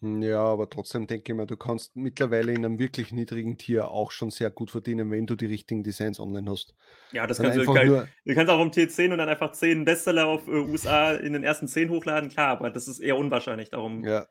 [0.00, 3.90] Hm, ja, aber trotzdem denke ich mir, du kannst mittlerweile in einem wirklich niedrigen Tier
[3.90, 6.74] auch schon sehr gut verdienen, wenn du die richtigen Designs online hast.
[7.12, 7.64] Ja, das kannst du.
[7.64, 11.32] Kann, du kannst auch um T10 und dann einfach 10 Bestseller auf äh, USA in
[11.32, 13.70] den ersten 10 hochladen, klar, aber das ist eher unwahrscheinlich.
[13.70, 14.26] Darum ja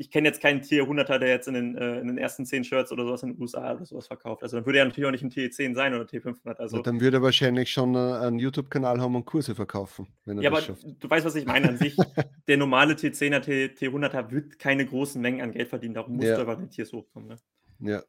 [0.00, 2.64] ich kenne jetzt keinen Tier 100er, der jetzt in den, äh, in den ersten 10
[2.64, 4.42] Shirts oder sowas in den USA oder sowas verkauft.
[4.42, 6.56] Also dann würde er natürlich auch nicht ein T10 sein oder T500.
[6.56, 10.06] Also, ja, dann würde er wahrscheinlich schon äh, einen YouTube-Kanal haben und Kurse verkaufen.
[10.24, 10.86] ja, aber schafft.
[10.98, 11.96] du weißt, was ich meine an sich.
[12.48, 15.92] der normale T10er, T, T100er wird keine großen Mengen an Geld verdienen.
[15.92, 16.38] Darum musst ja.
[16.38, 17.28] aber den Tiers hochkommen.
[17.28, 17.36] Ne?
[17.92, 18.02] Ja.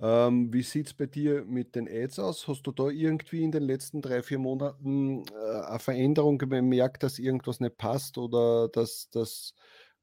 [0.00, 2.48] Ähm, wie sieht es bei dir mit den Ads aus?
[2.48, 7.18] Hast du da irgendwie in den letzten drei, vier Monaten äh, eine Veränderung bemerkt, dass
[7.18, 9.54] irgendwas nicht passt oder dass das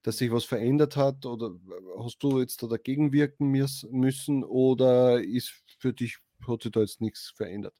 [0.04, 1.52] dass sich was verändert hat oder
[2.00, 7.02] hast du jetzt da dagegen wirken müssen oder ist für dich, hat sich da jetzt
[7.02, 7.76] nichts verändert?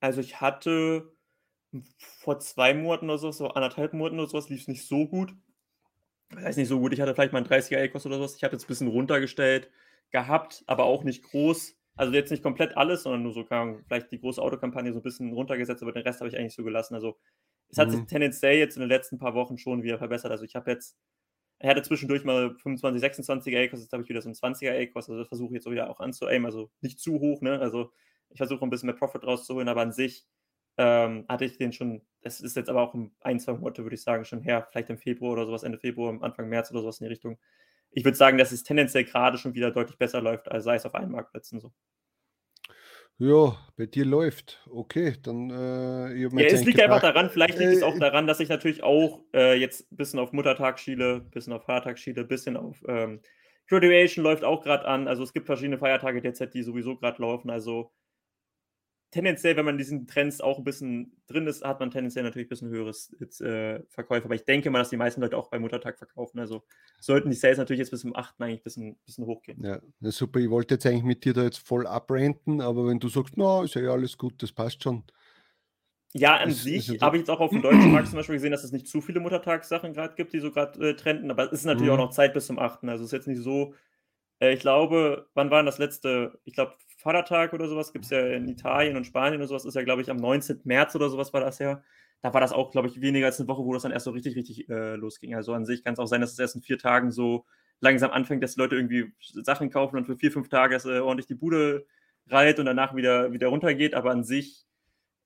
[0.00, 1.12] Also ich hatte
[1.96, 5.34] vor zwei Monaten oder so, so anderthalb Monaten oder sowas, lief es nicht so gut.
[6.30, 8.36] Das heißt nicht so gut, ich hatte vielleicht mal einen 30er ACOS oder sowas.
[8.36, 9.70] Ich habe jetzt ein bisschen runtergestellt
[10.10, 11.74] gehabt, aber auch nicht groß.
[11.96, 15.32] Also jetzt nicht komplett alles, sondern nur so, vielleicht die große Autokampagne so ein bisschen
[15.32, 16.94] runtergesetzt, aber den Rest habe ich eigentlich so gelassen.
[16.94, 17.18] Also
[17.70, 17.92] es hat mhm.
[17.92, 20.30] sich tendenziell jetzt in den letzten paar Wochen schon wieder verbessert.
[20.30, 20.96] Also ich habe jetzt
[21.58, 25.08] er hatte zwischendurch mal 25, 26er A-Kurs, jetzt habe ich wieder so einen 20er A-Kurs,
[25.08, 27.58] also das versuche ich jetzt auch wieder auch anzuaimen, also nicht zu hoch, ne?
[27.60, 27.92] Also
[28.30, 30.26] ich versuche ein bisschen mehr Profit rauszuholen, aber an sich
[30.76, 34.02] ähm, hatte ich den schon, das ist jetzt aber auch ein, zwei Monate, würde ich
[34.02, 37.04] sagen, schon her, vielleicht im Februar oder sowas, Ende Februar, Anfang März oder sowas in
[37.04, 37.38] die Richtung.
[37.90, 40.86] Ich würde sagen, dass es tendenziell gerade schon wieder deutlich besser läuft, als sei es
[40.86, 41.72] auf allen Marktplätzen so.
[43.18, 44.64] Ja, bei dir läuft.
[44.70, 45.50] Okay, dann.
[45.50, 48.84] Äh, ja, es liegt einfach daran, vielleicht liegt äh, es auch daran, dass ich natürlich
[48.84, 52.56] auch äh, jetzt ein bisschen auf Muttertag schiele, ein bisschen auf Vatertag schiele, ein bisschen
[52.56, 53.20] auf ähm,
[53.68, 55.08] Graduation läuft auch gerade an.
[55.08, 57.50] Also es gibt verschiedene Feiertage derzeit, die sowieso gerade laufen.
[57.50, 57.92] Also
[59.10, 62.46] tendenziell, wenn man in diesen Trends auch ein bisschen drin ist, hat man tendenziell natürlich
[62.46, 64.26] ein bisschen höheres äh, Verkäufe.
[64.26, 66.38] Aber ich denke mal, dass die meisten Leute auch beim Muttertag verkaufen.
[66.38, 66.62] Also
[67.00, 68.40] sollten die Sales natürlich jetzt bis zum 8.
[68.40, 69.64] eigentlich ein bisschen, bisschen hochgehen.
[69.64, 69.80] Ja,
[70.10, 70.40] super.
[70.40, 73.44] Ich wollte jetzt eigentlich mit dir da jetzt voll abrenten, aber wenn du sagst, na,
[73.44, 75.04] no, ist ja alles gut, das passt schon.
[76.14, 78.50] Ja, an ist, sich habe ich jetzt auch auf dem deutschen Markt zum Beispiel gesehen,
[78.50, 81.52] dass es nicht zu viele Muttertagssachen gerade gibt, die so gerade äh, trenden, aber es
[81.52, 81.94] ist natürlich mhm.
[81.94, 82.84] auch noch Zeit bis zum 8.
[82.84, 83.74] Also es ist jetzt nicht so,
[84.40, 88.10] äh, ich glaube, wann war denn das letzte, ich glaube, Vatertag oder sowas gibt es
[88.10, 90.60] ja in Italien und Spanien und sowas, ist ja, glaube ich, am 19.
[90.64, 91.82] März oder sowas war das ja.
[92.22, 94.10] Da war das auch, glaube ich, weniger als eine Woche, wo das dann erst so
[94.10, 95.36] richtig, richtig äh, losging.
[95.36, 97.44] Also an sich kann es auch sein, dass es erst in vier Tagen so
[97.78, 100.98] langsam anfängt, dass die Leute irgendwie Sachen kaufen und für vier, fünf Tage es äh,
[100.98, 101.86] ordentlich die Bude
[102.26, 103.94] reiht und danach wieder, wieder runtergeht.
[103.94, 104.66] Aber an sich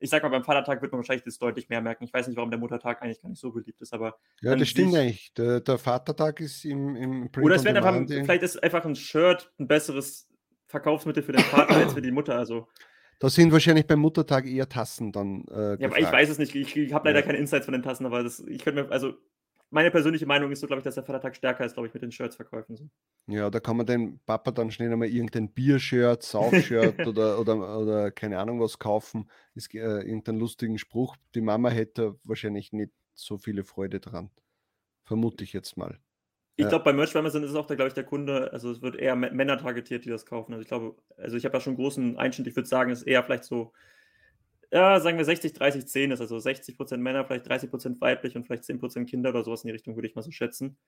[0.02, 2.02] ich sag mal, beim Vatertag wird man wahrscheinlich das deutlich mehr merken.
[2.02, 4.18] Ich weiß nicht, warum der Muttertag eigentlich gar nicht so beliebt ist, aber.
[4.40, 5.32] Ja, das stimmt eigentlich.
[5.34, 8.96] Der, der, Vatertag ist im, im Print Oder es wird einfach, vielleicht ist einfach ein
[8.96, 10.28] Shirt ein besseres
[10.72, 12.36] Verkaufsmittel für den Vater als für die Mutter.
[12.36, 12.66] Also.
[13.20, 15.44] Da sind wahrscheinlich beim Muttertag eher Tassen dann.
[15.48, 16.54] Äh, ja, aber ich weiß es nicht.
[16.56, 17.26] Ich, ich habe leider ja.
[17.26, 19.14] keine Insights von den Tassen, aber das, ich könnte mir, also
[19.70, 22.02] meine persönliche Meinung ist so, glaube ich, dass der Vatertag stärker ist, glaube ich, mit
[22.02, 22.76] den Shirts-Verkäufen.
[22.76, 22.88] So.
[23.26, 28.10] Ja, da kann man den Papa dann schnell einmal irgendein Bier-Shirt, Sauf-Shirt oder, oder, oder
[28.10, 29.30] keine Ahnung was kaufen.
[29.54, 31.16] Ist, äh, irgendeinen lustigen Spruch.
[31.34, 34.30] Die Mama hätte wahrscheinlich nicht so viele Freude dran.
[35.04, 35.98] Vermute ich jetzt mal.
[36.57, 36.68] Ich ja.
[36.68, 38.96] glaube, bei Merch bei Amazon ist es auch, glaube ich, der Kunde, also es wird
[38.96, 40.53] eher Männer targetiert, die das kaufen.
[40.53, 43.00] Also ich glaube, also ich habe ja schon einen großen Einschnitt, ich würde sagen, es
[43.00, 43.72] ist eher vielleicht so
[44.72, 48.64] ja, sagen wir 60, 30, 10 ist, also 60% Männer, vielleicht 30% weiblich und vielleicht
[48.64, 50.78] 10% Kinder oder sowas in die Richtung, würde ich mal so schätzen.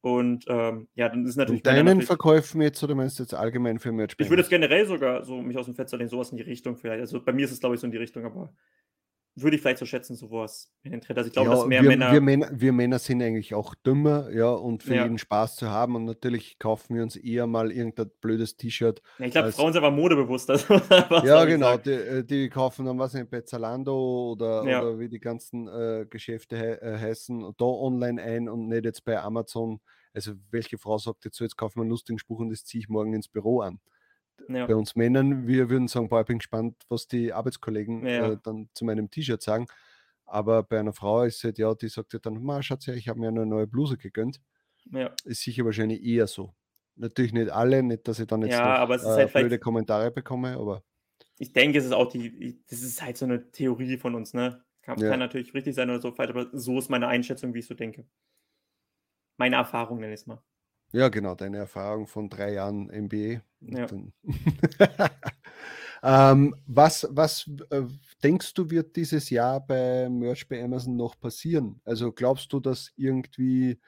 [0.00, 1.60] Und ähm, ja, dann ist natürlich.
[1.60, 4.14] Und deinen natürlich, Verkäufen jetzt oder meinst du jetzt allgemein für Merch?
[4.18, 6.76] Ich würde jetzt generell sogar so mich aus dem Fenster lehnen, sowas in die Richtung
[6.76, 7.00] vielleicht.
[7.00, 8.54] Also bei mir ist es, glaube ich, so in die Richtung, aber
[9.36, 11.18] würde ich vielleicht so schätzen, sowas in den Trend.
[11.18, 12.12] Also ich glaube, ja, dass mehr wir, Männer.
[12.12, 12.50] Wir, Männer.
[12.52, 15.02] wir Männer sind eigentlich auch dümmer, ja, und für ja.
[15.02, 15.94] jeden Spaß zu haben.
[15.94, 19.02] Und natürlich kaufen wir uns eher mal irgendein blödes T-Shirt.
[19.18, 20.58] Ja, ich glaube, Frauen sind aber modebewusster.
[21.24, 21.76] ja, genau.
[21.76, 26.06] Die, äh, die, kaufen dann was nicht bei Zalando oder, oder wie die ganzen äh,
[26.08, 29.80] Geschäfte he äh, heißen, da online ein und nicht jetzt bei Amazon.
[30.14, 32.80] Also welche Frau sagt jetzt so, jetzt kaufen wir einen lustigen Spruch und das ziehe
[32.80, 33.80] ich morgen ins Büro an
[34.48, 34.66] ja.
[34.66, 38.32] bei uns Männern, wir würden sagen, boah, ich bin gespannt, was die Arbeitskollegen ja.
[38.32, 39.66] äh, dann zu meinem T-Shirt sagen.
[40.24, 43.08] Aber bei einer Frau ist es halt, ja, die sagt ja dann, Ma, Schatz, ich
[43.08, 44.40] habe mir eine neue Bluse gegönnt.
[44.90, 45.12] Ja.
[45.24, 46.54] Ist sicher wahrscheinlich eher so.
[46.96, 49.32] Natürlich nicht alle, nicht, dass ich dann jetzt ja, noch, aber es ist äh, halt
[49.32, 50.82] blöde Kommentare bekomme, aber.
[51.38, 54.64] Ich denke, es ist auch die, das ist halt so eine Theorie von uns, ne?
[54.80, 55.10] Kann, ja.
[55.10, 58.06] kann natürlich richtig sein oder so aber so ist meine Einschätzung, wie ich so denke.
[59.36, 60.42] Meine Erfahrung, nenne ich es mal.
[60.92, 63.42] Ja, genau, deine Erfahrung von drei Jahren MBA.
[63.60, 63.86] Ja.
[66.32, 67.82] ähm, was was äh,
[68.22, 71.80] denkst du, wird dieses Jahr bei Merch bei Amazon noch passieren?
[71.84, 73.80] Also glaubst du, dass irgendwie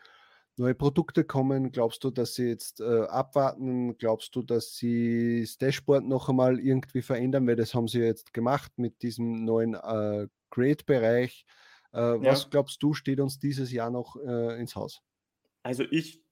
[0.59, 1.71] neue Produkte kommen?
[1.71, 3.97] Glaubst du, dass sie jetzt äh, abwarten?
[3.99, 7.47] Glaubst du, dass sie das Dashboard noch einmal irgendwie verändern?
[7.47, 11.47] Weil das haben sie jetzt gemacht mit diesem neuen äh, Create-Bereich.
[11.93, 12.23] Äh, ja.
[12.23, 15.01] Was glaubst du, steht uns dieses Jahr noch äh, ins Haus?
[15.63, 16.23] Also ich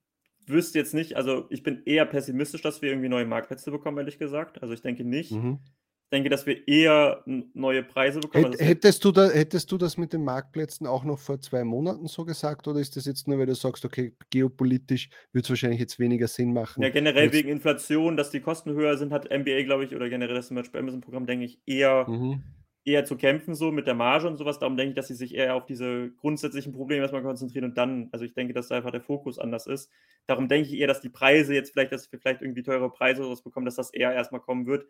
[0.48, 4.18] wüsste jetzt nicht, also ich bin eher pessimistisch, dass wir irgendwie neue Marktplätze bekommen, ehrlich
[4.18, 4.62] gesagt.
[4.62, 5.32] Also ich denke nicht.
[5.32, 5.60] Mhm.
[6.04, 8.44] Ich denke, dass wir eher neue Preise bekommen.
[8.44, 12.06] Also hättest, du da, hättest du das mit den Marktplätzen auch noch vor zwei Monaten
[12.06, 15.80] so gesagt oder ist das jetzt nur, weil du sagst, okay, geopolitisch wird es wahrscheinlich
[15.80, 16.80] jetzt weniger Sinn machen?
[16.80, 17.34] Ja, generell jetzt.
[17.34, 20.70] wegen Inflation, dass die Kosten höher sind, hat MBA, glaube ich, oder generell das Merch
[20.70, 22.40] bei Amazon-Programm, denke ich, eher mhm
[22.86, 24.60] eher zu kämpfen, so mit der Marge und sowas.
[24.60, 28.08] Darum denke ich, dass sie sich eher auf diese grundsätzlichen Probleme erstmal konzentrieren und dann,
[28.12, 29.90] also ich denke, dass da einfach der Fokus anders ist.
[30.26, 33.22] Darum denke ich eher, dass die Preise jetzt vielleicht, dass wir vielleicht irgendwie teure Preise
[33.22, 34.86] oder was bekommen, dass das eher erstmal kommen wird.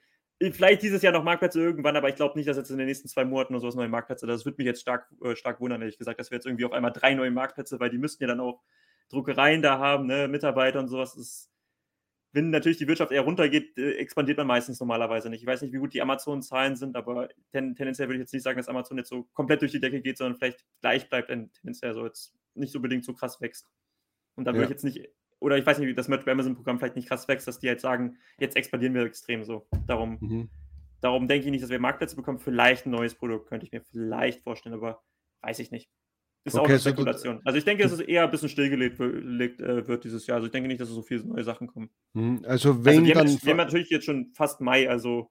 [0.53, 3.09] Vielleicht dieses Jahr noch Marktplätze irgendwann, aber ich glaube nicht, dass jetzt in den nächsten
[3.09, 5.97] zwei Monaten oder sowas neue Marktplätze, das würde mich jetzt stark, äh, stark wundern, ehrlich
[5.97, 8.41] gesagt, dass wir jetzt irgendwie auf einmal drei neue Marktplätze, weil die müssten ja dann
[8.41, 8.61] auch
[9.09, 11.17] Druckereien da haben, ne, Mitarbeiter und sowas.
[11.17, 11.51] ist
[12.37, 15.41] wenn natürlich die Wirtschaft eher runtergeht, äh, expandiert man meistens normalerweise nicht.
[15.41, 18.43] Ich weiß nicht, wie gut die Amazon-Zahlen sind, aber ten, tendenziell würde ich jetzt nicht
[18.43, 21.51] sagen, dass Amazon jetzt so komplett durch die Decke geht, sondern vielleicht gleich bleibt, denn
[21.53, 23.67] tendenziell so jetzt nicht so unbedingt so krass wächst.
[24.35, 24.61] Und dann ja.
[24.61, 25.09] würde ich jetzt nicht,
[25.41, 27.81] oder ich weiß nicht, wie das Merch Amazon-Programm vielleicht nicht krass wächst, dass die halt
[27.81, 29.67] sagen, jetzt expandieren wir extrem so.
[29.87, 30.51] Darum, mhm.
[31.01, 32.39] darum denke ich nicht, dass wir Marktplätze bekommen.
[32.39, 35.03] Vielleicht ein neues Produkt, könnte ich mir vielleicht vorstellen, aber
[35.41, 35.91] weiß ich nicht.
[36.47, 37.41] Ist okay, auch eine Spekulation.
[37.45, 40.37] Also ich denke, dass es eher ein bisschen stillgelegt äh, wird dieses Jahr.
[40.37, 41.91] Also ich denke nicht, dass es so viele neue Sachen kommen.
[42.15, 43.27] Hm, also wenn also wir dann...
[43.27, 45.29] Haben, wir haben natürlich jetzt schon fast Mai, also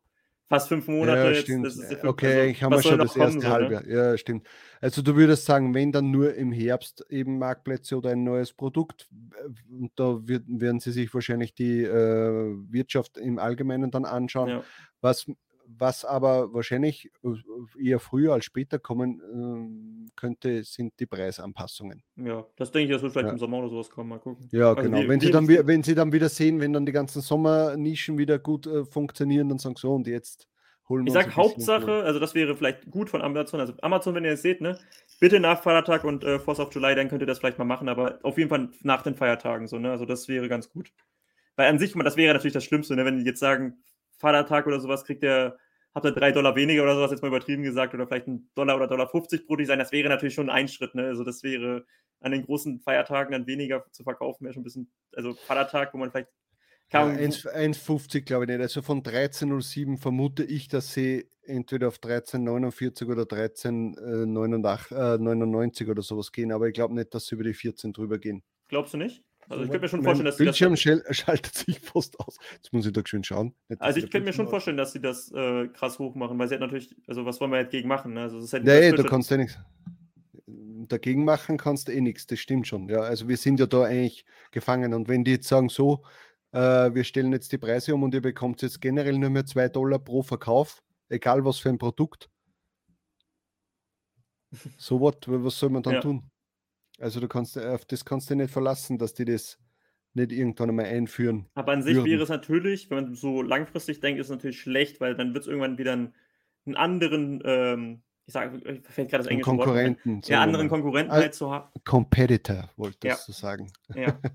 [0.49, 1.34] fast fünf Monate.
[1.34, 1.66] Ja, stimmt.
[1.66, 3.88] Jetzt, okay, also, ich habe schon das erste kommen, halbe.
[3.88, 3.93] ne?
[3.93, 4.45] Ja, stimmt.
[4.82, 9.07] Also du würdest sagen, wenn dann nur im Herbst eben Marktplätze oder ein neues Produkt,
[9.13, 14.49] äh, da wird, werden sie sich wahrscheinlich die äh, Wirtschaft im Allgemeinen dann anschauen.
[14.49, 14.63] Ja.
[14.99, 15.32] Was
[15.68, 22.03] was aber wahrscheinlich äh, eher früher als später kommen ähm, könnte, sind die Preisanpassungen.
[22.16, 23.34] Ja, das denke ich, das wird vielleicht ja.
[23.34, 24.09] im Sommer oder sowas kommen.
[24.09, 24.47] Mal gucken.
[24.51, 25.01] Ja, also genau.
[25.01, 28.18] Die, wenn, die, sie dann, wenn sie dann wieder sehen, wenn dann die ganzen Sommernischen
[28.18, 30.47] wieder gut äh, funktionieren, dann sagen sie so, und jetzt
[30.88, 33.59] holen ich sag Hauptsache, also das wäre vielleicht gut von Amazon.
[33.59, 34.78] Also Amazon, wenn ihr es seht, ne,
[35.20, 37.89] bitte nach Feiertag und äh, Force of July, dann könnt ihr das vielleicht mal machen,
[37.89, 39.91] aber auf jeden Fall nach den Feiertagen so, ne?
[39.91, 40.91] Also das wäre ganz gut.
[41.55, 43.05] Weil an sich, das wäre natürlich das Schlimmste, ne?
[43.05, 43.78] wenn die jetzt sagen,
[44.18, 45.57] Vatertag oder sowas kriegt ihr,
[45.93, 48.76] habt ihr drei Dollar weniger oder sowas, jetzt mal übertrieben gesagt, oder vielleicht ein Dollar
[48.76, 51.07] oder Dollar 50 pro Design, das wäre natürlich schon ein Schritt, ne?
[51.07, 51.86] Also das wäre
[52.22, 55.97] an den großen Feiertagen dann weniger zu verkaufen, wäre schon ein bisschen, also Vatertag, wo
[55.97, 56.30] man vielleicht
[56.91, 58.61] ja, 1,50 glaube ich nicht.
[58.61, 66.32] Also von 13,07 vermute ich, dass sie entweder auf 13,49 oder 13,99 äh, oder sowas
[66.32, 68.43] gehen, aber ich glaube nicht, dass sie über die 14 drüber gehen.
[68.68, 69.24] Glaubst du nicht?
[69.49, 72.37] Also ich könnte mir schon vorstellen, dass Bildschirm sie das schaltet sich fast aus.
[72.53, 73.53] Jetzt muss ich da schön schauen.
[73.69, 76.47] Nicht, also ich könnte mir schon vorstellen, dass sie das äh, krass hoch machen, weil
[76.47, 78.13] sie hat natürlich, also was wollen wir jetzt gegen machen?
[78.13, 78.21] Ne?
[78.21, 79.59] Also das halt nee, du kannst ja nichts.
[80.87, 82.89] Dagegen machen kannst du eh nichts, das stimmt schon.
[82.89, 84.93] Ja, also wir sind ja da eigentlich gefangen.
[84.93, 86.03] Und wenn die jetzt sagen, so,
[86.51, 89.69] äh, wir stellen jetzt die Preise um und ihr bekommt jetzt generell nur mehr 2
[89.69, 92.29] Dollar pro Verkauf, egal was für ein Produkt.
[94.77, 96.01] So was, was soll man dann ja.
[96.01, 96.23] tun?
[96.99, 99.59] Also du kannst auf das kannst du nicht verlassen, dass die das
[100.13, 101.47] nicht irgendwann einmal einführen.
[101.55, 102.09] Aber an sich würden.
[102.09, 105.43] wäre es natürlich, wenn man so langfristig denkt, ist es natürlich schlecht, weil dann wird
[105.43, 106.15] es irgendwann wieder einen,
[106.65, 111.35] einen anderen, ähm, ich sage, fällt gerade das englische Konkurrenten, Wort, ja, anderen Konkurrenten halt
[111.35, 111.69] zu haben.
[111.83, 113.15] Competitor, wollte ich ja.
[113.17, 113.71] so sagen.
[113.93, 114.19] Ja.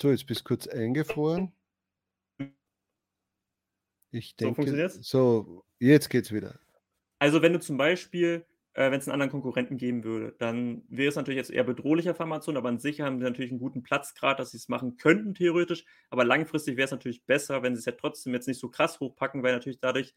[0.00, 1.52] So, jetzt bist du kurz eingefroren.
[4.10, 6.60] Ich denke, so, so jetzt geht's wieder.
[7.18, 8.44] Also, wenn du zum Beispiel,
[8.74, 12.14] äh, wenn es einen anderen Konkurrenten geben würde, dann wäre es natürlich jetzt eher bedrohlicher
[12.14, 14.96] für Amazon, aber an sich haben sie natürlich einen guten Platzgrad, dass sie es machen
[14.96, 15.84] könnten, theoretisch.
[16.10, 19.00] Aber langfristig wäre es natürlich besser, wenn sie es ja trotzdem jetzt nicht so krass
[19.00, 20.14] hochpacken, weil natürlich dadurch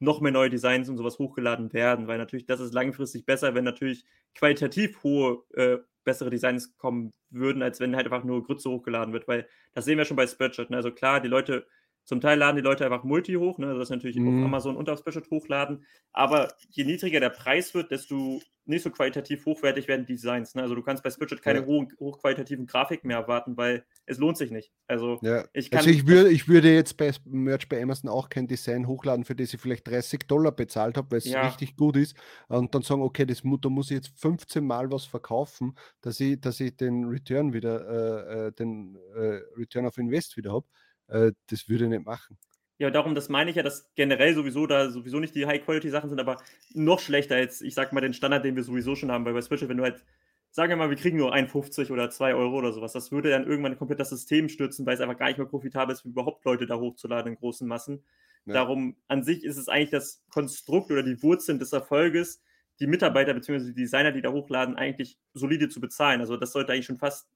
[0.00, 3.64] noch mehr neue Designs und sowas hochgeladen werden, weil natürlich das ist langfristig besser, wenn
[3.64, 9.12] natürlich qualitativ hohe äh, bessere Designs kommen würden, als wenn halt einfach nur Grütze hochgeladen
[9.12, 10.70] wird, weil das sehen wir schon bei Spreadshirt.
[10.70, 10.76] Ne?
[10.76, 11.66] Also klar, die Leute,
[12.08, 13.66] zum Teil laden die Leute einfach Multi hoch, ne?
[13.66, 14.38] Also das ist natürlich mhm.
[14.38, 15.84] auf Amazon und auf Spreadshirt hochladen,
[16.14, 20.54] aber je niedriger der Preis wird, desto nicht so qualitativ hochwertig werden die Designs.
[20.54, 20.62] Ne?
[20.62, 21.66] Also du kannst bei Spreadshirt keine ja.
[21.66, 24.72] hoch, hochqualitativen Grafiken mehr erwarten, weil es lohnt sich nicht.
[24.86, 25.44] Also ja.
[25.52, 25.80] ich kann.
[25.80, 29.34] Also ich würde, ich würde jetzt bei Merch bei Amazon auch kein Design hochladen, für
[29.34, 31.46] das ich vielleicht 30 Dollar bezahlt habe, weil es ja.
[31.46, 32.16] richtig gut ist.
[32.48, 36.40] Und dann sagen, okay, das, da muss ich jetzt 15 Mal was verkaufen, dass ich,
[36.40, 40.66] dass ich den Return wieder, äh, äh den äh, Return of Invest wieder habe.
[41.08, 42.38] Äh, das würde ich nicht machen.
[42.78, 46.20] Ja, darum, das meine ich ja, dass generell sowieso da sowieso nicht die High-Quality-Sachen sind,
[46.20, 46.40] aber
[46.74, 49.24] noch schlechter als, ich sag mal, den Standard, den wir sowieso schon haben.
[49.24, 50.04] Weil bei Switch, wenn du halt,
[50.52, 53.48] sagen wir mal, wir kriegen nur 1,50 oder 2 Euro oder sowas, das würde dann
[53.48, 56.66] irgendwann komplett das System stürzen, weil es einfach gar nicht mehr profitabel ist, überhaupt Leute
[56.66, 58.04] da hochzuladen in großen Massen.
[58.46, 58.54] Ja.
[58.54, 62.42] Darum, an sich ist es eigentlich das Konstrukt oder die Wurzeln des Erfolges,
[62.78, 63.64] die Mitarbeiter bzw.
[63.64, 66.20] die Designer, die da hochladen, eigentlich solide zu bezahlen.
[66.20, 67.28] Also das sollte eigentlich schon fast,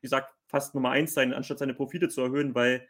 [0.00, 2.86] wie gesagt, fast Nummer eins sein, anstatt seine Profite zu erhöhen, weil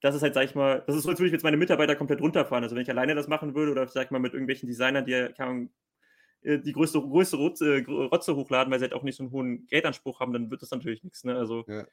[0.00, 1.96] das ist halt, sag ich mal, das ist so, als würde ich jetzt meine Mitarbeiter
[1.96, 2.64] komplett runterfahren.
[2.64, 5.28] Also wenn ich alleine das machen würde oder sag ich mal mit irgendwelchen Designern, die
[5.36, 5.70] kann,
[6.42, 9.66] äh, die größte, größte Rotze, Rotze, hochladen, weil sie halt auch nicht so einen hohen
[9.66, 11.24] Geldanspruch haben, dann wird das natürlich nichts.
[11.24, 11.36] Ne?
[11.36, 11.86] Also ja.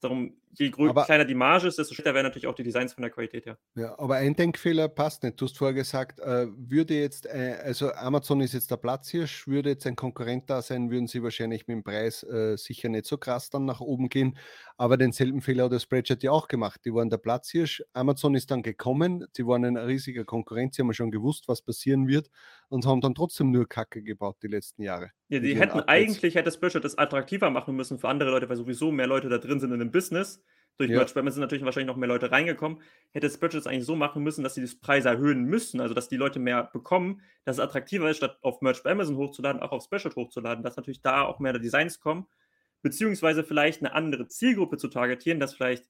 [0.00, 3.00] Darum, je aber, kleiner die Marge ist, desto schlechter werden natürlich auch die Designs von
[3.00, 3.58] der Qualität her.
[3.76, 5.40] Ja, aber ein Denkfehler passt nicht.
[5.40, 9.70] Du hast vorher gesagt, äh, würde jetzt, äh, also Amazon ist jetzt der Platzhirsch, würde
[9.70, 13.16] jetzt ein Konkurrent da sein, würden sie wahrscheinlich mit dem Preis äh, sicher nicht so
[13.16, 14.36] krass dann nach oben gehen.
[14.78, 16.82] Aber denselben Fehler hat der Spreadshirt ja auch gemacht.
[16.84, 17.82] Die waren der Platzhirsch.
[17.94, 22.08] Amazon ist dann gekommen, sie waren ein riesiger Konkurrent, sie haben schon gewusst, was passieren
[22.08, 22.28] wird
[22.68, 25.10] und haben dann trotzdem nur Kacke gebaut die letzten Jahre.
[25.28, 28.92] Ja, die hätten eigentlich, hätte Spreadshirt das attraktiver machen müssen für andere Leute, weil sowieso
[28.92, 30.42] mehr Leute da drin sind in dem Business.
[30.78, 30.98] Durch ja.
[30.98, 32.82] Merch sind natürlich wahrscheinlich noch mehr Leute reingekommen.
[33.12, 36.08] Hätte Spreadshirt es eigentlich so machen müssen, dass sie die Preise erhöhen müssen, also dass
[36.08, 39.72] die Leute mehr bekommen, dass es attraktiver ist, statt auf Merch bei Amazon hochzuladen, auch
[39.72, 42.26] auf Spreadshirt hochzuladen, dass natürlich da auch mehr Designs kommen
[42.82, 45.84] beziehungsweise vielleicht eine andere Zielgruppe zu targetieren, dass vielleicht,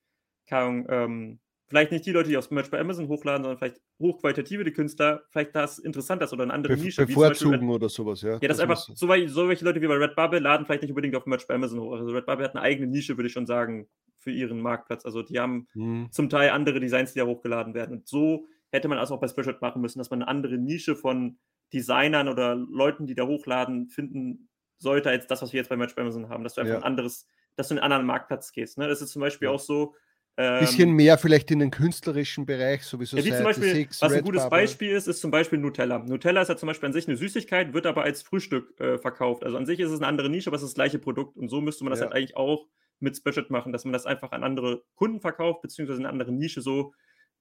[0.47, 4.71] keine ähm, vielleicht nicht die Leute, die aus Merch bei Amazon hochladen, sondern vielleicht hochqualitative
[4.73, 7.07] Künstler, vielleicht das interessant ist oder eine andere Be Nische.
[7.07, 8.33] Bevorzugen oder sowas, ja.
[8.35, 8.95] Ja, das, das einfach, so,
[9.27, 11.93] so welche Leute wie bei Redbubble laden vielleicht nicht unbedingt auf Merch bei Amazon hoch.
[11.93, 15.05] Also Redbubble hat eine eigene Nische, würde ich schon sagen, für ihren Marktplatz.
[15.05, 16.09] Also die haben hm.
[16.11, 17.99] zum Teil andere Designs, die da hochgeladen werden.
[17.99, 20.97] Und so hätte man das auch bei Spreadshirt machen müssen, dass man eine andere Nische
[20.97, 21.39] von
[21.73, 24.49] Designern oder Leuten, die da hochladen, finden
[24.79, 26.79] sollte als das, was wir jetzt bei Match bei Amazon haben, dass du einfach ja.
[26.79, 28.79] ein anderes, dass du in einen anderen Marktplatz gehst.
[28.79, 28.89] Ne?
[28.89, 29.55] Das ist zum Beispiel ja.
[29.55, 29.95] auch so.
[30.39, 33.17] Ein ähm, bisschen mehr vielleicht in den künstlerischen Bereich, sowieso.
[33.17, 34.59] Ja, wie zum Beispiel, Six, was ein gutes Bubble.
[34.59, 36.01] Beispiel ist, ist zum Beispiel Nutella.
[36.01, 39.45] Nutella ist ja zum Beispiel an sich eine Süßigkeit, wird aber als Frühstück äh, verkauft.
[39.45, 41.39] Also an sich ist es eine andere Nische, aber es ist das gleiche Produkt.
[41.39, 42.07] Und so müsste man das ja.
[42.07, 42.67] halt eigentlich auch
[42.99, 46.61] mit Spreadshirt machen, dass man das einfach an andere Kunden verkauft, beziehungsweise eine andere Nische,
[46.61, 46.93] so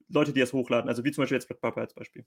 [0.07, 0.89] Leute, die das hochladen.
[0.89, 2.25] Also wie zum Beispiel jetzt Redbubble als Beispiel.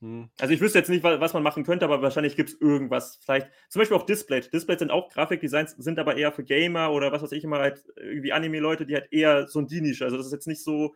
[0.00, 0.28] Hm.
[0.40, 3.18] Also ich wüsste jetzt nicht, was man machen könnte, aber wahrscheinlich gibt es irgendwas.
[3.24, 4.50] Vielleicht, zum Beispiel auch Displays.
[4.50, 7.84] Displays sind auch Grafikdesigns, sind aber eher für Gamer oder was weiß ich immer halt
[7.96, 10.04] irgendwie Anime-Leute, die halt eher so ein die Nische.
[10.04, 10.90] Also das ist jetzt nicht so, äh,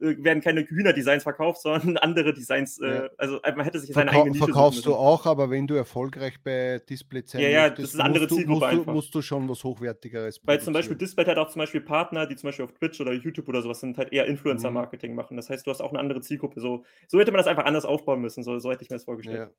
[0.00, 2.78] werden keine Hühner-Designs verkauft, sondern andere Designs.
[2.78, 3.10] Äh, ja.
[3.16, 6.42] Also man hätte sich seine Verkau eigene Nische Verkaufst du auch, aber wenn du erfolgreich
[6.42, 8.84] bei Display sein Ja, ja, das ist eine andere Zielgruppe musst einfach.
[8.86, 12.26] Du, musst du schon was Hochwertigeres Weil zum Beispiel Display hat auch zum Beispiel Partner,
[12.26, 15.16] die zum Beispiel auf Twitch oder YouTube oder sowas sind, halt eher Influencer-Marketing mhm.
[15.16, 15.36] machen.
[15.36, 16.60] Das heißt, du hast auch eine andere Zielgruppe.
[16.60, 18.42] So, so hätte man das einfach anders aufbauen müssen.
[18.42, 19.50] So, so hätte ich mir das vorgestellt.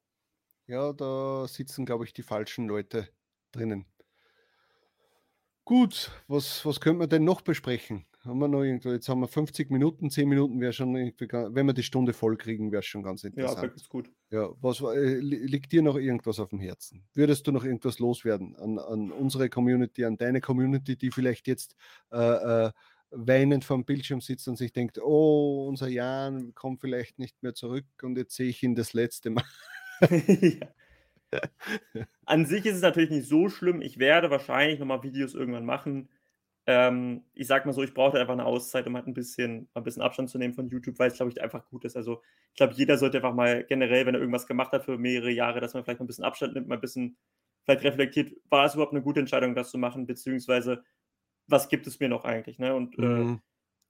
[0.67, 3.09] Ja, ja da sitzen, glaube ich, die falschen Leute
[3.51, 3.85] drinnen.
[5.65, 8.05] Gut, was, was könnte man denn noch besprechen?
[8.25, 11.65] Haben wir noch irgendwo, jetzt haben wir 50 Minuten, 10 Minuten wäre schon irgendwie, wenn
[11.65, 13.63] wir die Stunde voll kriegen, wäre es schon ganz interessant.
[13.63, 14.11] Ja, ist gut.
[14.29, 17.07] Ja, was äh, liegt dir noch irgendwas auf dem Herzen?
[17.13, 21.75] Würdest du noch irgendwas loswerden an, an unsere Community, an deine Community, die vielleicht jetzt
[22.11, 22.17] äh,
[22.67, 22.71] äh,
[23.11, 27.85] weinend vom Bildschirm sitzt und sich denkt, oh, unser Jan kommt vielleicht nicht mehr zurück
[28.01, 29.45] und jetzt sehe ich ihn das letzte Mal.
[30.01, 30.67] ja.
[32.25, 33.81] An sich ist es natürlich nicht so schlimm.
[33.81, 36.09] Ich werde wahrscheinlich nochmal Videos irgendwann machen.
[36.71, 39.83] Ähm, ich sag mal so, ich brauche einfach eine Auszeit, um halt ein bisschen, ein
[39.83, 41.97] bisschen Abstand zu nehmen von YouTube, weil es, glaube ich, einfach gut ist.
[41.97, 45.31] Also, ich glaube, jeder sollte einfach mal generell, wenn er irgendwas gemacht hat für mehrere
[45.31, 47.17] Jahre, dass man vielleicht mal ein bisschen Abstand nimmt, mal ein bisschen
[47.63, 50.83] vielleicht reflektiert, war es überhaupt eine gute Entscheidung, das zu machen, beziehungsweise
[51.47, 52.59] was gibt es mir noch eigentlich?
[52.59, 52.75] Ne?
[52.75, 53.33] Und äh, mhm.
[53.33, 53.37] äh,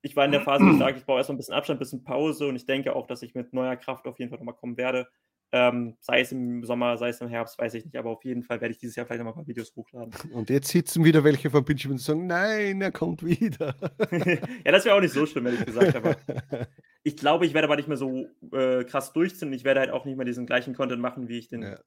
[0.02, 1.80] ich war in der Phase, wo ich sage, ich brauche erstmal ein bisschen Abstand, ein
[1.80, 4.56] bisschen Pause und ich denke auch, dass ich mit neuer Kraft auf jeden Fall nochmal
[4.56, 5.10] kommen werde.
[5.52, 8.44] Ähm, sei es im Sommer, sei es im Herbst, weiß ich nicht, aber auf jeden
[8.44, 10.14] Fall werde ich dieses Jahr vielleicht noch mal ein paar Videos hochladen.
[10.34, 13.76] Und jetzt sitzen wieder welche vom Bildschirm und sagen, nein, er kommt wieder.
[14.12, 16.18] ja, das wäre auch nicht so schlimm, ehrlich gesagt, aber
[17.04, 19.52] ich glaube, ich werde aber nicht mehr so äh, krass durchziehen.
[19.54, 21.80] Ich werde halt auch nicht mehr diesen gleichen Content machen, wie ich den ja.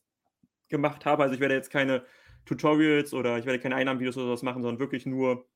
[0.69, 1.23] gemacht habe.
[1.23, 2.03] Also ich werde jetzt keine
[2.47, 5.47] Tutorials oder ich werde keine Einnahmenvideos oder sowas machen, sondern wirklich nur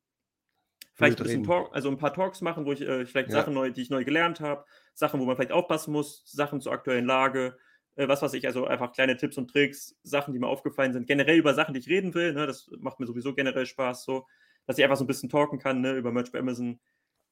[0.93, 3.35] vielleicht ein bisschen Talk, also ein paar Talks machen, wo ich äh, vielleicht ja.
[3.35, 6.71] Sachen neu, die ich neu gelernt habe, Sachen, wo man vielleicht aufpassen muss, Sachen zur
[6.71, 7.57] aktuellen Lage,
[7.97, 11.07] äh, was weiß ich, also einfach kleine Tipps und Tricks, Sachen, die mir aufgefallen sind,
[11.07, 14.25] generell über Sachen, die ich reden will, ne, das macht mir sowieso generell Spaß, so,
[14.65, 16.79] dass ich einfach so ein bisschen talken kann, ne, über Merch bei Amazon,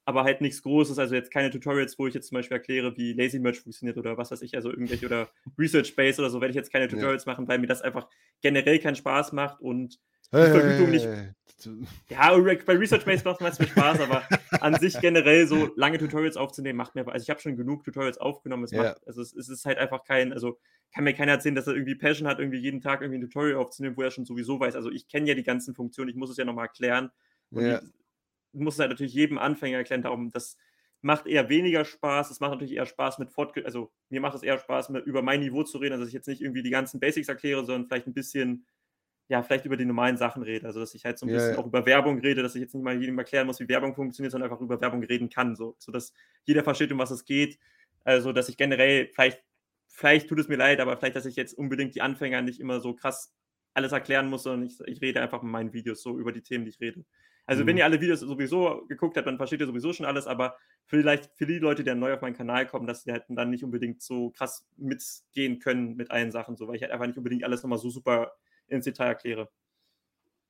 [0.05, 3.13] aber halt nichts Großes, also jetzt keine Tutorials, wo ich jetzt zum Beispiel erkläre, wie
[3.13, 6.51] Lazy Merch funktioniert oder was weiß ich, also irgendwelche oder Research Base oder so, werde
[6.51, 7.32] ich jetzt keine Tutorials ja.
[7.32, 8.07] machen, weil mir das einfach
[8.41, 9.99] generell keinen Spaß macht und
[10.32, 11.07] hey, Vergütung nicht.
[12.09, 14.23] Ja, bei Research Base macht es mir Spaß, aber
[14.61, 18.17] an sich generell so lange Tutorials aufzunehmen, macht mir, also ich habe schon genug Tutorials
[18.17, 18.83] aufgenommen, es, ja.
[18.83, 20.59] macht, also es, es, ist halt einfach kein, also
[20.93, 23.57] kann mir keiner erzählen, dass er irgendwie Passion hat, irgendwie jeden Tag irgendwie ein Tutorial
[23.57, 24.75] aufzunehmen, wo er schon sowieso weiß.
[24.75, 27.11] Also ich kenne ja die ganzen Funktionen, ich muss es ja nochmal erklären.
[27.51, 27.81] Und ja.
[28.53, 30.57] ich muss es halt natürlich jedem Anfänger erklären, darum, das
[31.01, 32.31] macht eher weniger Spaß.
[32.31, 35.21] Es macht natürlich eher Spaß mit Fortge also mir macht es eher Spaß, mit, über
[35.21, 37.85] mein Niveau zu reden, also dass ich jetzt nicht irgendwie die ganzen Basics erkläre, sondern
[37.85, 38.65] vielleicht ein bisschen
[39.28, 40.67] ja, vielleicht über die normalen Sachen rede.
[40.67, 41.57] Also, dass ich halt so ein bisschen ja.
[41.57, 44.32] auch über Werbung rede, dass ich jetzt nicht mal jedem erklären muss, wie Werbung funktioniert,
[44.32, 46.13] sondern einfach über Werbung reden kann, so, sodass
[46.43, 47.57] jeder versteht, um was es geht.
[48.03, 49.43] Also, dass ich generell, vielleicht,
[49.88, 52.80] vielleicht tut es mir leid, aber vielleicht, dass ich jetzt unbedingt die Anfänger nicht immer
[52.80, 53.34] so krass
[53.73, 56.65] alles erklären muss, sondern ich, ich rede einfach in meinen Videos so über die Themen,
[56.65, 57.03] die ich rede.
[57.47, 57.67] Also, mhm.
[57.67, 60.55] wenn ihr alle Videos sowieso geguckt habt, dann versteht ihr sowieso schon alles, aber
[60.86, 63.63] vielleicht für die Leute, die neu auf meinen Kanal kommen, dass die halt dann nicht
[63.63, 67.43] unbedingt so krass mitgehen können mit allen Sachen, so, weil ich halt einfach nicht unbedingt
[67.43, 68.34] alles nochmal so super
[68.68, 69.49] ins Detail erkläre.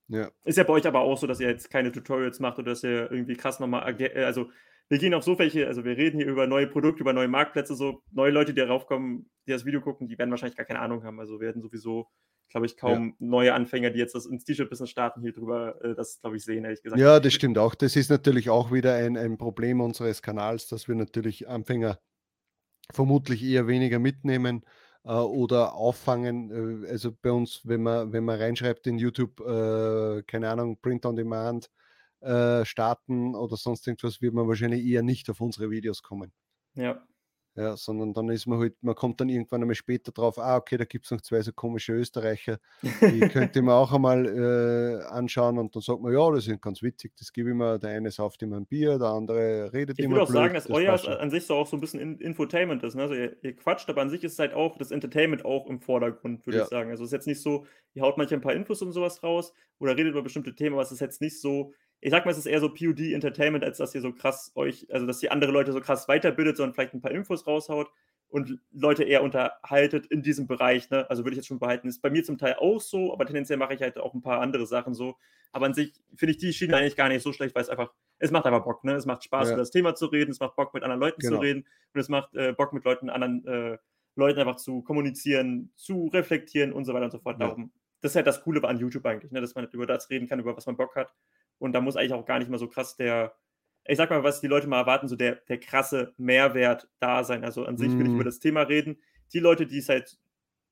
[0.07, 0.29] Ja.
[0.43, 2.83] Ist ja bei euch aber auch so, dass ihr jetzt keine Tutorials macht oder dass
[2.83, 4.49] ihr irgendwie krass nochmal, äh, also
[4.87, 7.75] wir gehen auf so welche, also wir reden hier über neue Produkte, über neue Marktplätze,
[7.75, 10.79] so neue Leute, die darauf kommen, die das Video gucken, die werden wahrscheinlich gar keine
[10.79, 11.19] Ahnung haben.
[11.19, 12.07] Also werden sowieso,
[12.49, 13.13] glaube ich, kaum ja.
[13.19, 16.65] neue Anfänger, die jetzt das ins T-Shirt-Business starten, hier drüber äh, das, glaube ich, sehen,
[16.65, 17.01] ehrlich gesagt.
[17.01, 17.73] Ja, das stimmt auch.
[17.73, 21.99] Das ist natürlich auch wieder ein, ein Problem unseres Kanals, dass wir natürlich Anfänger
[22.93, 24.63] vermutlich eher weniger mitnehmen
[25.13, 26.83] oder auffangen.
[26.83, 31.05] Äh, also bei uns, wenn man, wenn man reinschreibt in YouTube, äh, keine Ahnung, Print
[31.05, 31.69] on Demand
[32.21, 36.31] äh, starten oder sonst irgendwas, wird man wahrscheinlich eher nicht auf unsere Videos kommen.
[36.73, 37.05] Ja.
[37.57, 40.75] Ja, sondern dann ist man halt, man kommt dann irgendwann einmal später drauf, ah, okay,
[40.75, 45.57] da gibt es noch zwei so komische Österreicher, die könnte man auch einmal äh, anschauen
[45.57, 48.11] und dann sagt man, ja, das sind ganz witzig, das gebe ich mir, der eine
[48.11, 50.15] sauft immer ein Bier, der andere redet ich immer.
[50.15, 52.01] Ich würde auch blöd, sagen, dass das euer an sich so auch so ein bisschen
[52.01, 52.95] in Infotainment ist.
[52.95, 53.03] Ne?
[53.03, 56.45] Also ihr, ihr, quatscht, aber an sich ist halt auch das Entertainment auch im Vordergrund,
[56.45, 56.63] würde ja.
[56.65, 56.89] ich sagen.
[56.89, 59.53] Also es ist jetzt nicht so, ihr haut manchmal ein paar Infos und sowas raus
[59.79, 61.71] oder redet über bestimmte Themen, aber es ist jetzt nicht so,
[62.05, 64.85] ich sag mal, es ist eher so POD Entertainment, als dass ihr so krass euch,
[64.91, 67.89] also dass ihr andere Leute so krass weiterbildet, sondern vielleicht ein paar Infos raushaut
[68.27, 70.91] und Leute eher unterhaltet in diesem Bereich.
[70.91, 71.09] Ne?
[71.09, 71.87] Also würde ich jetzt schon behalten.
[71.87, 74.39] Ist bei mir zum Teil auch so, aber tendenziell mache ich halt auch ein paar
[74.41, 75.17] andere Sachen so.
[75.51, 77.91] Aber an sich finde ich die Schiene eigentlich gar nicht so schlecht, weil es einfach,
[78.19, 78.83] es macht einfach Bock.
[78.83, 78.93] Ne?
[78.93, 79.53] Es macht Spaß, ja.
[79.55, 81.37] über das Thema zu reden, es macht Bock, mit anderen Leuten genau.
[81.37, 83.77] zu reden und es macht äh, Bock, mit Leuten, anderen äh,
[84.15, 87.39] Leuten einfach zu kommunizieren, zu reflektieren und so weiter und so fort.
[87.39, 87.47] Ja.
[87.47, 89.41] Darum, das ist halt das Coole an YouTube eigentlich, ne?
[89.41, 91.11] dass man über das reden kann, über was man Bock hat.
[91.57, 93.35] Und da muss eigentlich auch gar nicht mal so krass der,
[93.85, 97.43] ich sag mal, was die Leute mal erwarten, so der, der krasse Mehrwert da sein.
[97.43, 97.99] Also an sich mm.
[97.99, 98.25] will ich über mhm.
[98.25, 98.97] das Thema reden.
[99.33, 100.17] Die Leute, die es halt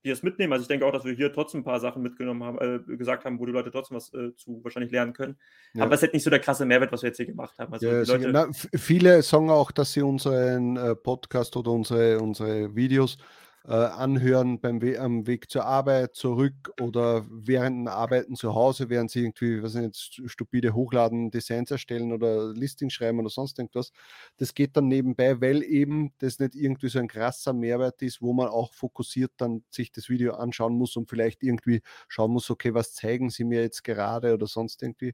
[0.03, 0.51] die das mitnehmen.
[0.51, 3.23] Also ich denke auch, dass wir hier trotzdem ein paar Sachen mitgenommen haben, äh, gesagt
[3.23, 5.37] haben, wo die Leute trotzdem was äh, zu wahrscheinlich lernen können.
[5.73, 5.83] Ja.
[5.83, 7.71] Aber es ist halt nicht so der krasse Mehrwert, was wir jetzt hier gemacht haben.
[7.71, 12.75] Also ja, Leute, Na, viele sagen auch, dass sie unseren äh, Podcast oder unsere, unsere
[12.75, 13.17] Videos
[13.65, 18.89] äh, anhören beim We am Weg zur Arbeit, zurück oder während dem Arbeiten zu Hause,
[18.89, 23.91] während sie irgendwie, was nicht, stupide hochladen, Designs erstellen oder Listing schreiben oder sonst irgendwas.
[24.37, 28.33] Das geht dann nebenbei, weil eben das nicht irgendwie so ein krasser Mehrwert ist, wo
[28.33, 32.73] man auch fokussiert dann sich das Video anschauen muss und vielleicht irgendwie schauen muss, okay,
[32.73, 35.13] was zeigen sie mir jetzt gerade oder sonst irgendwie.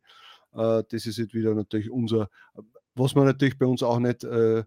[0.54, 2.30] Äh, das ist jetzt wieder natürlich unser,
[2.96, 4.64] was man natürlich bei uns auch nicht äh,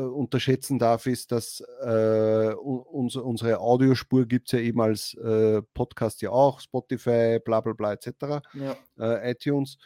[0.00, 6.20] unterschätzen darf, ist, dass äh, uns, unsere Audiospur gibt es ja eben als äh, Podcast
[6.22, 8.76] ja auch, Spotify, bla bla bla etc., ja.
[8.98, 9.78] äh, iTunes,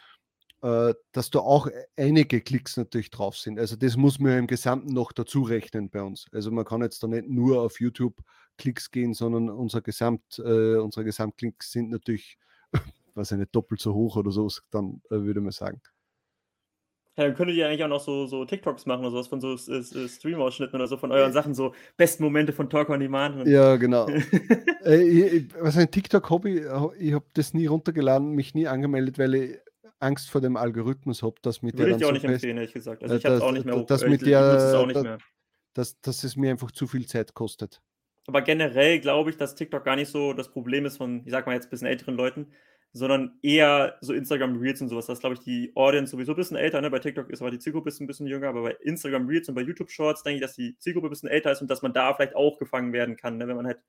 [0.61, 3.57] äh, dass da auch einige Klicks natürlich drauf sind.
[3.57, 6.25] Also das muss man im Gesamten noch dazu rechnen bei uns.
[6.33, 8.21] Also man kann jetzt da nicht nur auf YouTube
[8.57, 12.37] Klicks gehen, sondern unser Gesamt, äh, unsere Gesamtklicks sind natürlich,
[13.15, 15.81] was nicht, doppelt so hoch oder so, dann würde man sagen.
[17.17, 19.53] Ja, dann könntet ihr eigentlich auch noch so, so TikToks machen oder sowas von so
[19.53, 23.45] äh, Stream-Ausschnitten oder so von euren Sachen, so besten Momente von Talk on Demand.
[23.47, 24.07] Ja, genau.
[24.85, 26.65] äh, ich, was ein TikTok-Hobby,
[26.97, 29.59] ich habe das nie runtergeladen, mich nie angemeldet, weil ich
[29.99, 32.73] Angst vor dem Algorithmus habe, dass mit Würde ich dir auch so nicht empfehlen, ehrlich
[32.73, 33.03] gesagt.
[33.03, 35.17] Also ich habe es auch nicht mehr dass, mit der, nicht mehr.
[35.73, 37.81] Dass, dass es mir einfach zu viel Zeit kostet.
[38.27, 41.45] Aber generell glaube ich, dass TikTok gar nicht so das Problem ist von, ich sag
[41.45, 42.51] mal jetzt ein bisschen älteren Leuten,
[42.93, 45.05] sondern eher so Instagram Reels und sowas.
[45.05, 46.81] Das ist, glaube ich, die Audience sowieso ein bisschen älter.
[46.81, 46.89] Ne?
[46.89, 49.61] Bei TikTok ist aber die Zielgruppe ein bisschen jünger, aber bei Instagram Reels und bei
[49.61, 52.13] YouTube Shorts denke ich, dass die Zielgruppe ein bisschen älter ist und dass man da
[52.13, 53.37] vielleicht auch gefangen werden kann.
[53.37, 53.47] Ne?
[53.47, 53.79] Wenn man halt,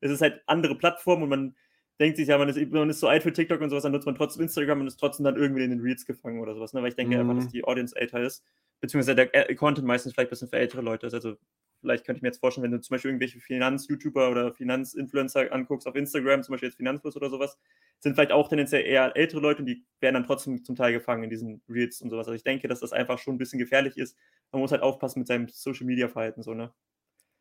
[0.00, 1.56] es ist halt andere Plattformen und man
[2.00, 4.06] denkt sich ja, man ist, man ist so alt für TikTok und sowas, dann nutzt
[4.06, 6.72] man trotzdem Instagram und ist trotzdem dann irgendwie in den Reels gefangen oder sowas.
[6.72, 6.82] Ne?
[6.82, 7.30] Weil ich denke mhm.
[7.30, 8.44] einfach, dass die Audience älter ist,
[8.80, 11.14] beziehungsweise der Content meistens vielleicht ein bisschen für ältere Leute ist.
[11.14, 11.36] Also
[11.80, 15.86] vielleicht könnte ich mir jetzt vorstellen, wenn du zum Beispiel irgendwelche Finanz-YouTuber oder Finanzinfluencer anguckst
[15.86, 17.58] auf Instagram, zum Beispiel jetzt Finanzfluss oder sowas,
[18.00, 21.24] sind vielleicht auch tendenziell eher ältere Leute und die werden dann trotzdem zum Teil gefangen
[21.24, 22.26] in diesen Reels und sowas.
[22.26, 24.16] Also ich denke, dass das einfach schon ein bisschen gefährlich ist.
[24.52, 26.72] Man muss halt aufpassen mit seinem Social-Media-Verhalten, so, ne?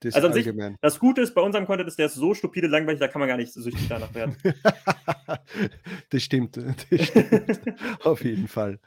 [0.06, 2.68] Das also an sich, das Gute ist bei unserem Content ist, der ist so stupide
[2.68, 4.38] langweilig, da kann man gar nicht so süchtig danach werden.
[6.10, 6.58] das stimmt,
[6.92, 8.06] das stimmt.
[8.06, 8.80] auf jeden Fall.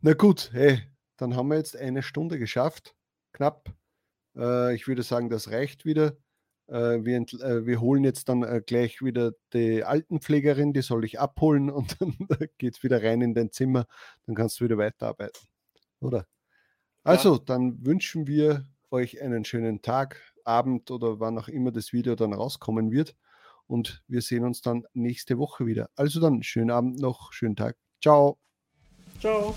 [0.00, 0.80] Na gut, hey,
[1.16, 2.94] dann haben wir jetzt eine Stunde geschafft,
[3.32, 3.74] knapp.
[4.36, 6.16] Äh, ich würde sagen, das reicht wieder.
[6.68, 11.18] Äh, wir, äh, wir, holen jetzt dann äh, gleich wieder die Altenpflegerin, die soll ich
[11.18, 12.16] abholen und dann
[12.58, 13.86] geht es wieder rein in dein Zimmer.
[14.26, 15.40] Dann kannst du wieder weiterarbeiten.
[16.00, 16.26] Oder?
[17.02, 17.42] Also, ja.
[17.44, 22.32] dann wünschen wir euch einen schönen Tag, Abend oder wann auch immer das Video dann
[22.32, 23.14] rauskommen wird.
[23.66, 25.88] Und wir sehen uns dann nächste Woche wieder.
[25.96, 27.76] Also dann, schönen Abend noch, schönen Tag.
[28.02, 28.38] Ciao.
[29.20, 29.54] Ciao.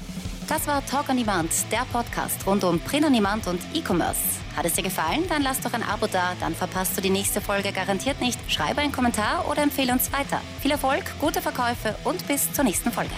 [0.48, 4.22] Das war Talk on Demand, der Podcast rund um Print on Demand und E-Commerce.
[4.56, 5.24] Hat es dir gefallen?
[5.28, 8.40] Dann lass doch ein Abo da, dann verpasst du die nächste Folge garantiert nicht.
[8.50, 10.40] Schreibe einen Kommentar oder empfehle uns weiter.
[10.62, 13.14] Viel Erfolg, gute Verkäufe und bis zur nächsten Folge.